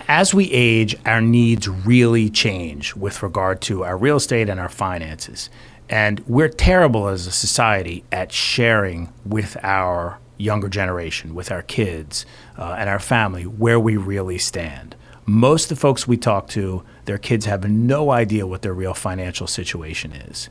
as 0.07 0.33
we 0.33 0.49
age, 0.51 0.95
our 1.05 1.21
needs 1.21 1.67
really 1.67 2.29
change 2.29 2.95
with 2.95 3.21
regard 3.21 3.61
to 3.61 3.83
our 3.83 3.97
real 3.97 4.15
estate 4.15 4.49
and 4.49 4.59
our 4.59 4.69
finances. 4.69 5.49
And 5.89 6.21
we're 6.27 6.49
terrible 6.49 7.07
as 7.07 7.27
a 7.27 7.31
society 7.31 8.03
at 8.11 8.31
sharing 8.31 9.11
with 9.25 9.57
our 9.63 10.19
younger 10.37 10.69
generation, 10.69 11.35
with 11.35 11.51
our 11.51 11.61
kids 11.61 12.25
uh, 12.57 12.75
and 12.77 12.89
our 12.89 12.99
family, 12.99 13.43
where 13.43 13.79
we 13.79 13.97
really 13.97 14.37
stand. 14.37 14.95
Most 15.25 15.65
of 15.65 15.77
the 15.77 15.81
folks 15.81 16.07
we 16.07 16.15
talk 16.15 16.47
to, 16.49 16.83
their 17.05 17.17
kids 17.17 17.45
have 17.45 17.69
no 17.69 18.11
idea 18.11 18.47
what 18.47 18.61
their 18.61 18.73
real 18.73 18.93
financial 18.93 19.47
situation 19.47 20.13
is. 20.13 20.49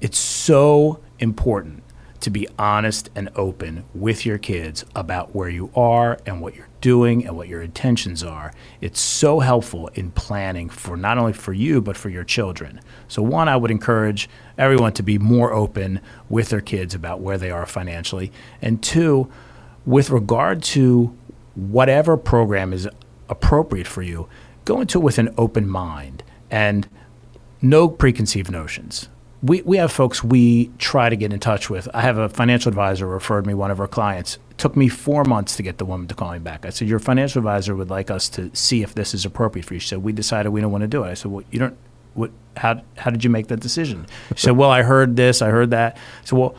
It's 0.00 0.18
so 0.18 1.00
important 1.20 1.84
to 2.20 2.30
be 2.30 2.48
honest 2.58 3.08
and 3.14 3.28
open 3.36 3.84
with 3.94 4.26
your 4.26 4.38
kids 4.38 4.84
about 4.96 5.34
where 5.34 5.48
you 5.48 5.70
are 5.76 6.18
and 6.26 6.40
what 6.40 6.56
you're 6.56 6.65
doing 6.80 7.26
and 7.26 7.36
what 7.36 7.48
your 7.48 7.62
intentions 7.62 8.22
are. 8.22 8.52
It's 8.80 9.00
so 9.00 9.40
helpful 9.40 9.88
in 9.94 10.10
planning 10.10 10.68
for 10.68 10.96
not 10.96 11.18
only 11.18 11.32
for 11.32 11.52
you 11.52 11.80
but 11.80 11.96
for 11.96 12.08
your 12.08 12.24
children. 12.24 12.80
So 13.08 13.22
one 13.22 13.48
I 13.48 13.56
would 13.56 13.70
encourage 13.70 14.28
everyone 14.58 14.92
to 14.94 15.02
be 15.02 15.18
more 15.18 15.52
open 15.52 16.00
with 16.28 16.50
their 16.50 16.60
kids 16.60 16.94
about 16.94 17.20
where 17.20 17.38
they 17.38 17.50
are 17.50 17.66
financially. 17.66 18.32
And 18.62 18.82
two, 18.82 19.30
with 19.84 20.10
regard 20.10 20.62
to 20.64 21.16
whatever 21.54 22.16
program 22.16 22.72
is 22.72 22.88
appropriate 23.28 23.86
for 23.86 24.02
you, 24.02 24.28
go 24.64 24.80
into 24.80 24.98
it 24.98 25.02
with 25.02 25.18
an 25.18 25.32
open 25.38 25.68
mind 25.68 26.22
and 26.50 26.88
no 27.62 27.88
preconceived 27.88 28.50
notions. 28.50 29.08
We, 29.42 29.62
we 29.62 29.76
have 29.76 29.92
folks 29.92 30.24
we 30.24 30.70
try 30.78 31.08
to 31.08 31.16
get 31.16 31.32
in 31.32 31.40
touch 31.40 31.70
with. 31.70 31.88
I 31.94 32.00
have 32.02 32.18
a 32.18 32.28
financial 32.28 32.68
advisor 32.68 33.06
referred 33.06 33.46
me 33.46 33.54
one 33.54 33.70
of 33.70 33.80
our 33.80 33.88
clients. 33.88 34.38
Took 34.58 34.76
me 34.76 34.88
four 34.88 35.24
months 35.24 35.56
to 35.56 35.62
get 35.62 35.78
the 35.78 35.84
woman 35.84 36.08
to 36.08 36.14
call 36.14 36.32
me 36.32 36.38
back. 36.38 36.64
I 36.64 36.70
said, 36.70 36.88
Your 36.88 36.98
financial 36.98 37.40
advisor 37.40 37.76
would 37.76 37.90
like 37.90 38.10
us 38.10 38.28
to 38.30 38.50
see 38.54 38.82
if 38.82 38.94
this 38.94 39.14
is 39.14 39.24
appropriate 39.24 39.64
for 39.64 39.74
you. 39.74 39.80
She 39.80 39.88
said, 39.88 39.98
We 39.98 40.12
decided 40.12 40.50
we 40.50 40.60
don't 40.60 40.72
want 40.72 40.82
to 40.82 40.88
do 40.88 41.04
it. 41.04 41.10
I 41.10 41.14
said, 41.14 41.30
Well, 41.30 41.44
you 41.50 41.58
don't, 41.58 41.76
what, 42.14 42.30
how, 42.56 42.80
how 42.96 43.10
did 43.10 43.22
you 43.22 43.30
make 43.30 43.48
that 43.48 43.60
decision? 43.60 44.06
She 44.34 44.46
said, 44.46 44.56
Well, 44.56 44.70
I 44.70 44.82
heard 44.82 45.16
this, 45.16 45.42
I 45.42 45.50
heard 45.50 45.70
that. 45.70 45.98
So, 46.24 46.36
well, 46.36 46.54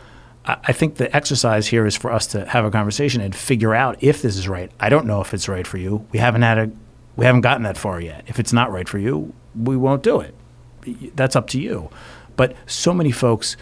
I 0.46 0.58
I 0.64 0.74
think 0.74 0.96
the 0.96 1.14
exercise 1.16 1.68
here 1.68 1.86
is 1.86 1.96
for 1.96 2.12
us 2.12 2.28
to 2.28 2.46
have 2.46 2.66
a 2.66 2.72
conversation 2.72 3.22
and 3.22 3.36
figure 3.36 3.74
out 3.74 3.98
if 4.02 4.22
this 4.22 4.38
is 4.38 4.48
right. 4.48 4.72
I 4.80 4.90
don't 4.90 5.06
know 5.06 5.22
if 5.22 5.34
it's 5.34 5.50
right 5.50 5.68
for 5.68 5.78
you. 5.78 6.06
We 6.12 6.20
haven't 6.20 6.44
had 6.44 6.58
a, 6.58 6.72
we 7.16 7.26
haven't 7.26 7.42
gotten 7.42 7.64
that 7.64 7.78
far 7.78 8.00
yet. 8.00 8.24
If 8.28 8.40
it's 8.40 8.54
not 8.54 8.72
right 8.72 8.88
for 8.88 8.98
you, 8.98 9.34
we 9.56 9.76
won't 9.76 10.04
do 10.04 10.20
it. 10.22 10.36
That's 11.16 11.36
up 11.36 11.48
to 11.50 11.60
you. 11.60 11.90
But 12.38 12.56
so 12.66 12.94
many 12.94 13.12
folks, 13.12 13.58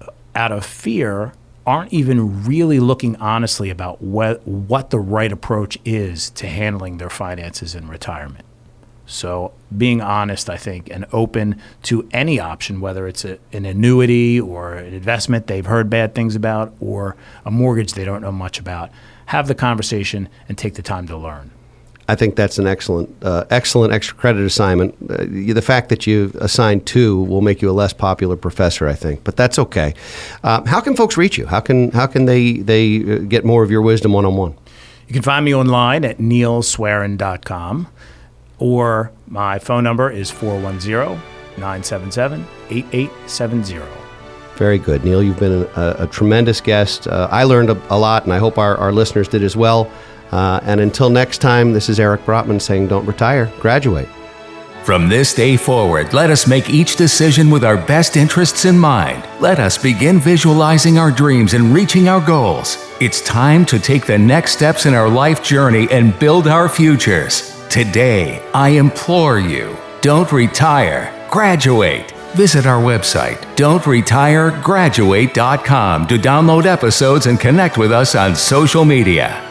uh, 0.00 0.06
out 0.34 0.52
of 0.52 0.64
fear, 0.64 1.32
aren't 1.68 1.92
even 1.92 2.46
really 2.46 2.80
looking 2.80 3.14
honestly 3.16 3.68
about 3.68 4.00
what, 4.00 4.48
what 4.48 4.88
the 4.88 4.98
right 4.98 5.30
approach 5.30 5.76
is 5.84 6.30
to 6.30 6.46
handling 6.46 6.96
their 6.96 7.10
finances 7.10 7.74
in 7.74 7.86
retirement. 7.88 8.46
So, 9.04 9.52
being 9.76 10.00
honest, 10.00 10.48
I 10.48 10.56
think, 10.56 10.88
and 10.90 11.04
open 11.12 11.60
to 11.82 12.08
any 12.10 12.40
option, 12.40 12.80
whether 12.80 13.06
it's 13.06 13.22
a, 13.26 13.38
an 13.52 13.66
annuity 13.66 14.40
or 14.40 14.76
an 14.76 14.94
investment 14.94 15.46
they've 15.46 15.66
heard 15.66 15.90
bad 15.90 16.14
things 16.14 16.34
about, 16.34 16.72
or 16.80 17.16
a 17.44 17.50
mortgage 17.50 17.92
they 17.92 18.04
don't 18.04 18.22
know 18.22 18.32
much 18.32 18.58
about, 18.58 18.90
have 19.26 19.46
the 19.46 19.54
conversation 19.54 20.30
and 20.48 20.56
take 20.56 20.72
the 20.72 20.82
time 20.82 21.06
to 21.08 21.18
learn. 21.18 21.50
I 22.08 22.14
think 22.14 22.36
that's 22.36 22.58
an 22.58 22.66
excellent, 22.66 23.14
uh, 23.22 23.44
excellent 23.50 23.92
extra 23.92 24.16
credit 24.16 24.42
assignment. 24.42 24.94
Uh, 25.10 25.24
the 25.52 25.62
fact 25.62 25.90
that 25.90 26.06
you 26.06 26.32
assigned 26.40 26.86
two 26.86 27.22
will 27.24 27.42
make 27.42 27.60
you 27.60 27.70
a 27.70 27.72
less 27.72 27.92
popular 27.92 28.34
professor, 28.34 28.88
I 28.88 28.94
think, 28.94 29.24
but 29.24 29.36
that's 29.36 29.58
okay. 29.58 29.94
Uh, 30.42 30.64
how 30.64 30.80
can 30.80 30.96
folks 30.96 31.18
reach 31.18 31.36
you? 31.36 31.46
How 31.46 31.60
can 31.60 31.90
how 31.90 32.06
can 32.06 32.24
they 32.24 32.54
they 32.54 33.02
uh, 33.02 33.18
get 33.18 33.44
more 33.44 33.62
of 33.62 33.70
your 33.70 33.82
wisdom 33.82 34.14
one 34.14 34.24
on 34.24 34.36
one? 34.36 34.54
You 35.06 35.12
can 35.12 35.22
find 35.22 35.44
me 35.44 35.54
online 35.54 36.04
at 36.04 36.18
neilswerin.com 36.18 37.88
or 38.58 39.12
my 39.26 39.58
phone 39.58 39.84
number 39.84 40.10
is 40.10 40.30
410 40.30 41.20
977 41.56 42.46
8870. 42.70 43.80
Very 44.56 44.78
good. 44.78 45.04
Neil, 45.04 45.22
you've 45.22 45.38
been 45.38 45.68
a, 45.76 45.96
a 46.00 46.06
tremendous 46.08 46.60
guest. 46.60 47.06
Uh, 47.06 47.28
I 47.30 47.44
learned 47.44 47.70
a, 47.70 47.80
a, 47.94 47.98
lot, 47.98 48.24
and 48.24 48.32
I 48.32 48.38
hope 48.38 48.58
our, 48.58 48.76
our 48.76 48.92
listeners 48.92 49.28
did 49.28 49.44
as 49.44 49.56
well. 49.56 49.90
Uh, 50.32 50.60
and 50.62 50.80
until 50.80 51.10
next 51.10 51.38
time, 51.38 51.72
this 51.72 51.88
is 51.88 52.00
Eric 52.00 52.24
Brotman 52.24 52.60
saying, 52.60 52.88
Don't 52.88 53.06
retire, 53.06 53.52
graduate. 53.60 54.08
From 54.84 55.08
this 55.08 55.34
day 55.34 55.58
forward, 55.58 56.14
let 56.14 56.30
us 56.30 56.46
make 56.46 56.70
each 56.70 56.96
decision 56.96 57.50
with 57.50 57.62
our 57.62 57.76
best 57.76 58.16
interests 58.16 58.64
in 58.64 58.78
mind. 58.78 59.22
Let 59.38 59.58
us 59.58 59.76
begin 59.76 60.18
visualizing 60.18 60.98
our 60.98 61.10
dreams 61.10 61.52
and 61.52 61.74
reaching 61.74 62.08
our 62.08 62.22
goals. 62.22 62.78
It's 62.98 63.20
time 63.20 63.66
to 63.66 63.78
take 63.78 64.06
the 64.06 64.16
next 64.16 64.52
steps 64.52 64.86
in 64.86 64.94
our 64.94 65.10
life 65.10 65.44
journey 65.44 65.88
and 65.90 66.18
build 66.18 66.48
our 66.48 66.70
futures. 66.70 67.54
Today, 67.68 68.42
I 68.54 68.70
implore 68.70 69.38
you 69.38 69.76
don't 70.00 70.32
retire, 70.32 71.12
graduate. 71.28 72.12
Visit 72.34 72.66
our 72.66 72.80
website, 72.80 73.38
don'tretiregraduate.com, 73.56 76.06
to 76.06 76.16
download 76.16 76.66
episodes 76.66 77.26
and 77.26 77.40
connect 77.40 77.78
with 77.78 77.92
us 77.92 78.14
on 78.14 78.36
social 78.36 78.84
media. 78.84 79.47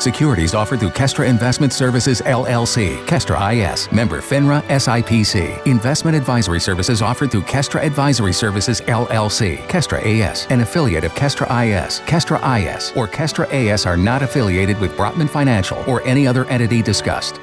Securities 0.00 0.54
offered 0.54 0.80
through 0.80 0.88
Kestra 0.88 1.28
Investment 1.28 1.74
Services 1.74 2.22
LLC, 2.22 2.96
Kestra 3.04 3.52
IS, 3.52 3.92
member 3.92 4.22
FINRA 4.22 4.62
SIPC. 4.62 5.66
Investment 5.66 6.16
advisory 6.16 6.58
services 6.58 7.02
offered 7.02 7.30
through 7.30 7.42
Kestra 7.42 7.84
Advisory 7.84 8.32
Services 8.32 8.80
LLC, 8.80 9.58
Kestra 9.68 10.00
AS, 10.02 10.46
an 10.48 10.60
affiliate 10.60 11.04
of 11.04 11.12
Kestra 11.12 11.44
IS. 11.66 12.00
Kestra 12.06 12.38
IS 12.40 12.92
or 12.96 13.06
Kestra 13.06 13.46
AS 13.52 13.84
are 13.84 13.98
not 13.98 14.22
affiliated 14.22 14.80
with 14.80 14.96
Brotman 14.96 15.28
Financial 15.28 15.76
or 15.86 16.00
any 16.04 16.26
other 16.26 16.46
entity 16.46 16.80
discussed. 16.80 17.38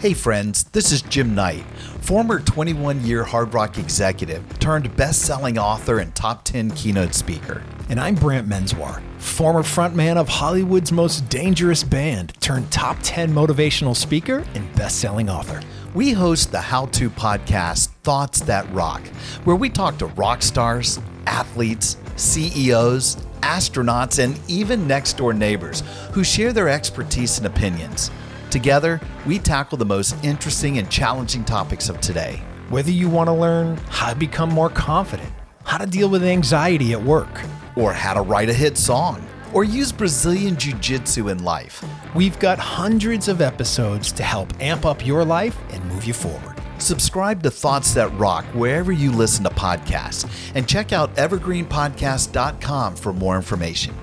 Hey 0.00 0.14
friends, 0.14 0.64
this 0.64 0.90
is 0.90 1.00
Jim 1.02 1.32
Knight, 1.36 1.62
former 2.00 2.40
21 2.40 3.04
year 3.04 3.22
Hard 3.22 3.54
Rock 3.54 3.78
executive 3.78 4.58
turned 4.58 4.96
best 4.96 5.22
selling 5.22 5.58
author 5.58 6.00
and 6.00 6.12
top 6.16 6.42
10 6.42 6.72
keynote 6.72 7.14
speaker. 7.14 7.62
And 7.90 7.98
I'm 7.98 8.14
Brant 8.14 8.48
Menswar, 8.48 9.02
former 9.18 9.64
frontman 9.64 10.16
of 10.16 10.28
Hollywood's 10.28 10.92
most 10.92 11.28
dangerous 11.28 11.82
band, 11.82 12.32
turned 12.38 12.70
top 12.70 12.96
10 13.02 13.32
motivational 13.32 13.96
speaker 13.96 14.44
and 14.54 14.72
best 14.76 15.00
selling 15.00 15.28
author. 15.28 15.60
We 15.92 16.12
host 16.12 16.52
the 16.52 16.60
how 16.60 16.86
to 16.86 17.10
podcast 17.10 17.88
Thoughts 18.04 18.42
That 18.42 18.72
Rock, 18.72 19.04
where 19.42 19.56
we 19.56 19.68
talk 19.68 19.98
to 19.98 20.06
rock 20.06 20.40
stars, 20.42 21.00
athletes, 21.26 21.96
CEOs, 22.14 23.16
astronauts, 23.40 24.22
and 24.22 24.38
even 24.46 24.86
next 24.86 25.16
door 25.16 25.32
neighbors 25.32 25.82
who 26.12 26.22
share 26.22 26.52
their 26.52 26.68
expertise 26.68 27.38
and 27.38 27.46
opinions. 27.48 28.12
Together, 28.50 29.00
we 29.26 29.40
tackle 29.40 29.78
the 29.78 29.84
most 29.84 30.14
interesting 30.24 30.78
and 30.78 30.88
challenging 30.92 31.42
topics 31.42 31.88
of 31.88 32.00
today. 32.00 32.40
Whether 32.68 32.92
you 32.92 33.08
want 33.08 33.26
to 33.26 33.34
learn 33.34 33.78
how 33.88 34.10
to 34.10 34.16
become 34.16 34.50
more 34.50 34.70
confident, 34.70 35.32
how 35.64 35.78
to 35.78 35.86
deal 35.86 36.08
with 36.08 36.22
anxiety 36.22 36.92
at 36.92 37.02
work, 37.02 37.40
or 37.76 37.92
how 37.92 38.14
to 38.14 38.22
write 38.22 38.48
a 38.48 38.54
hit 38.54 38.76
song, 38.76 39.26
or 39.52 39.64
use 39.64 39.92
Brazilian 39.92 40.56
Jiu 40.56 40.74
Jitsu 40.74 41.28
in 41.28 41.44
life, 41.44 41.84
we've 42.14 42.38
got 42.38 42.58
hundreds 42.58 43.28
of 43.28 43.40
episodes 43.40 44.12
to 44.12 44.22
help 44.22 44.48
amp 44.60 44.86
up 44.86 45.06
your 45.06 45.24
life 45.24 45.58
and 45.70 45.84
move 45.86 46.04
you 46.04 46.14
forward. 46.14 46.56
Subscribe 46.78 47.42
to 47.42 47.50
Thoughts 47.50 47.94
That 47.94 48.16
Rock 48.18 48.44
wherever 48.54 48.92
you 48.92 49.12
listen 49.12 49.44
to 49.44 49.50
podcasts 49.50 50.28
and 50.54 50.68
check 50.68 50.92
out 50.92 51.14
evergreenpodcast.com 51.16 52.96
for 52.96 53.12
more 53.12 53.36
information. 53.36 53.94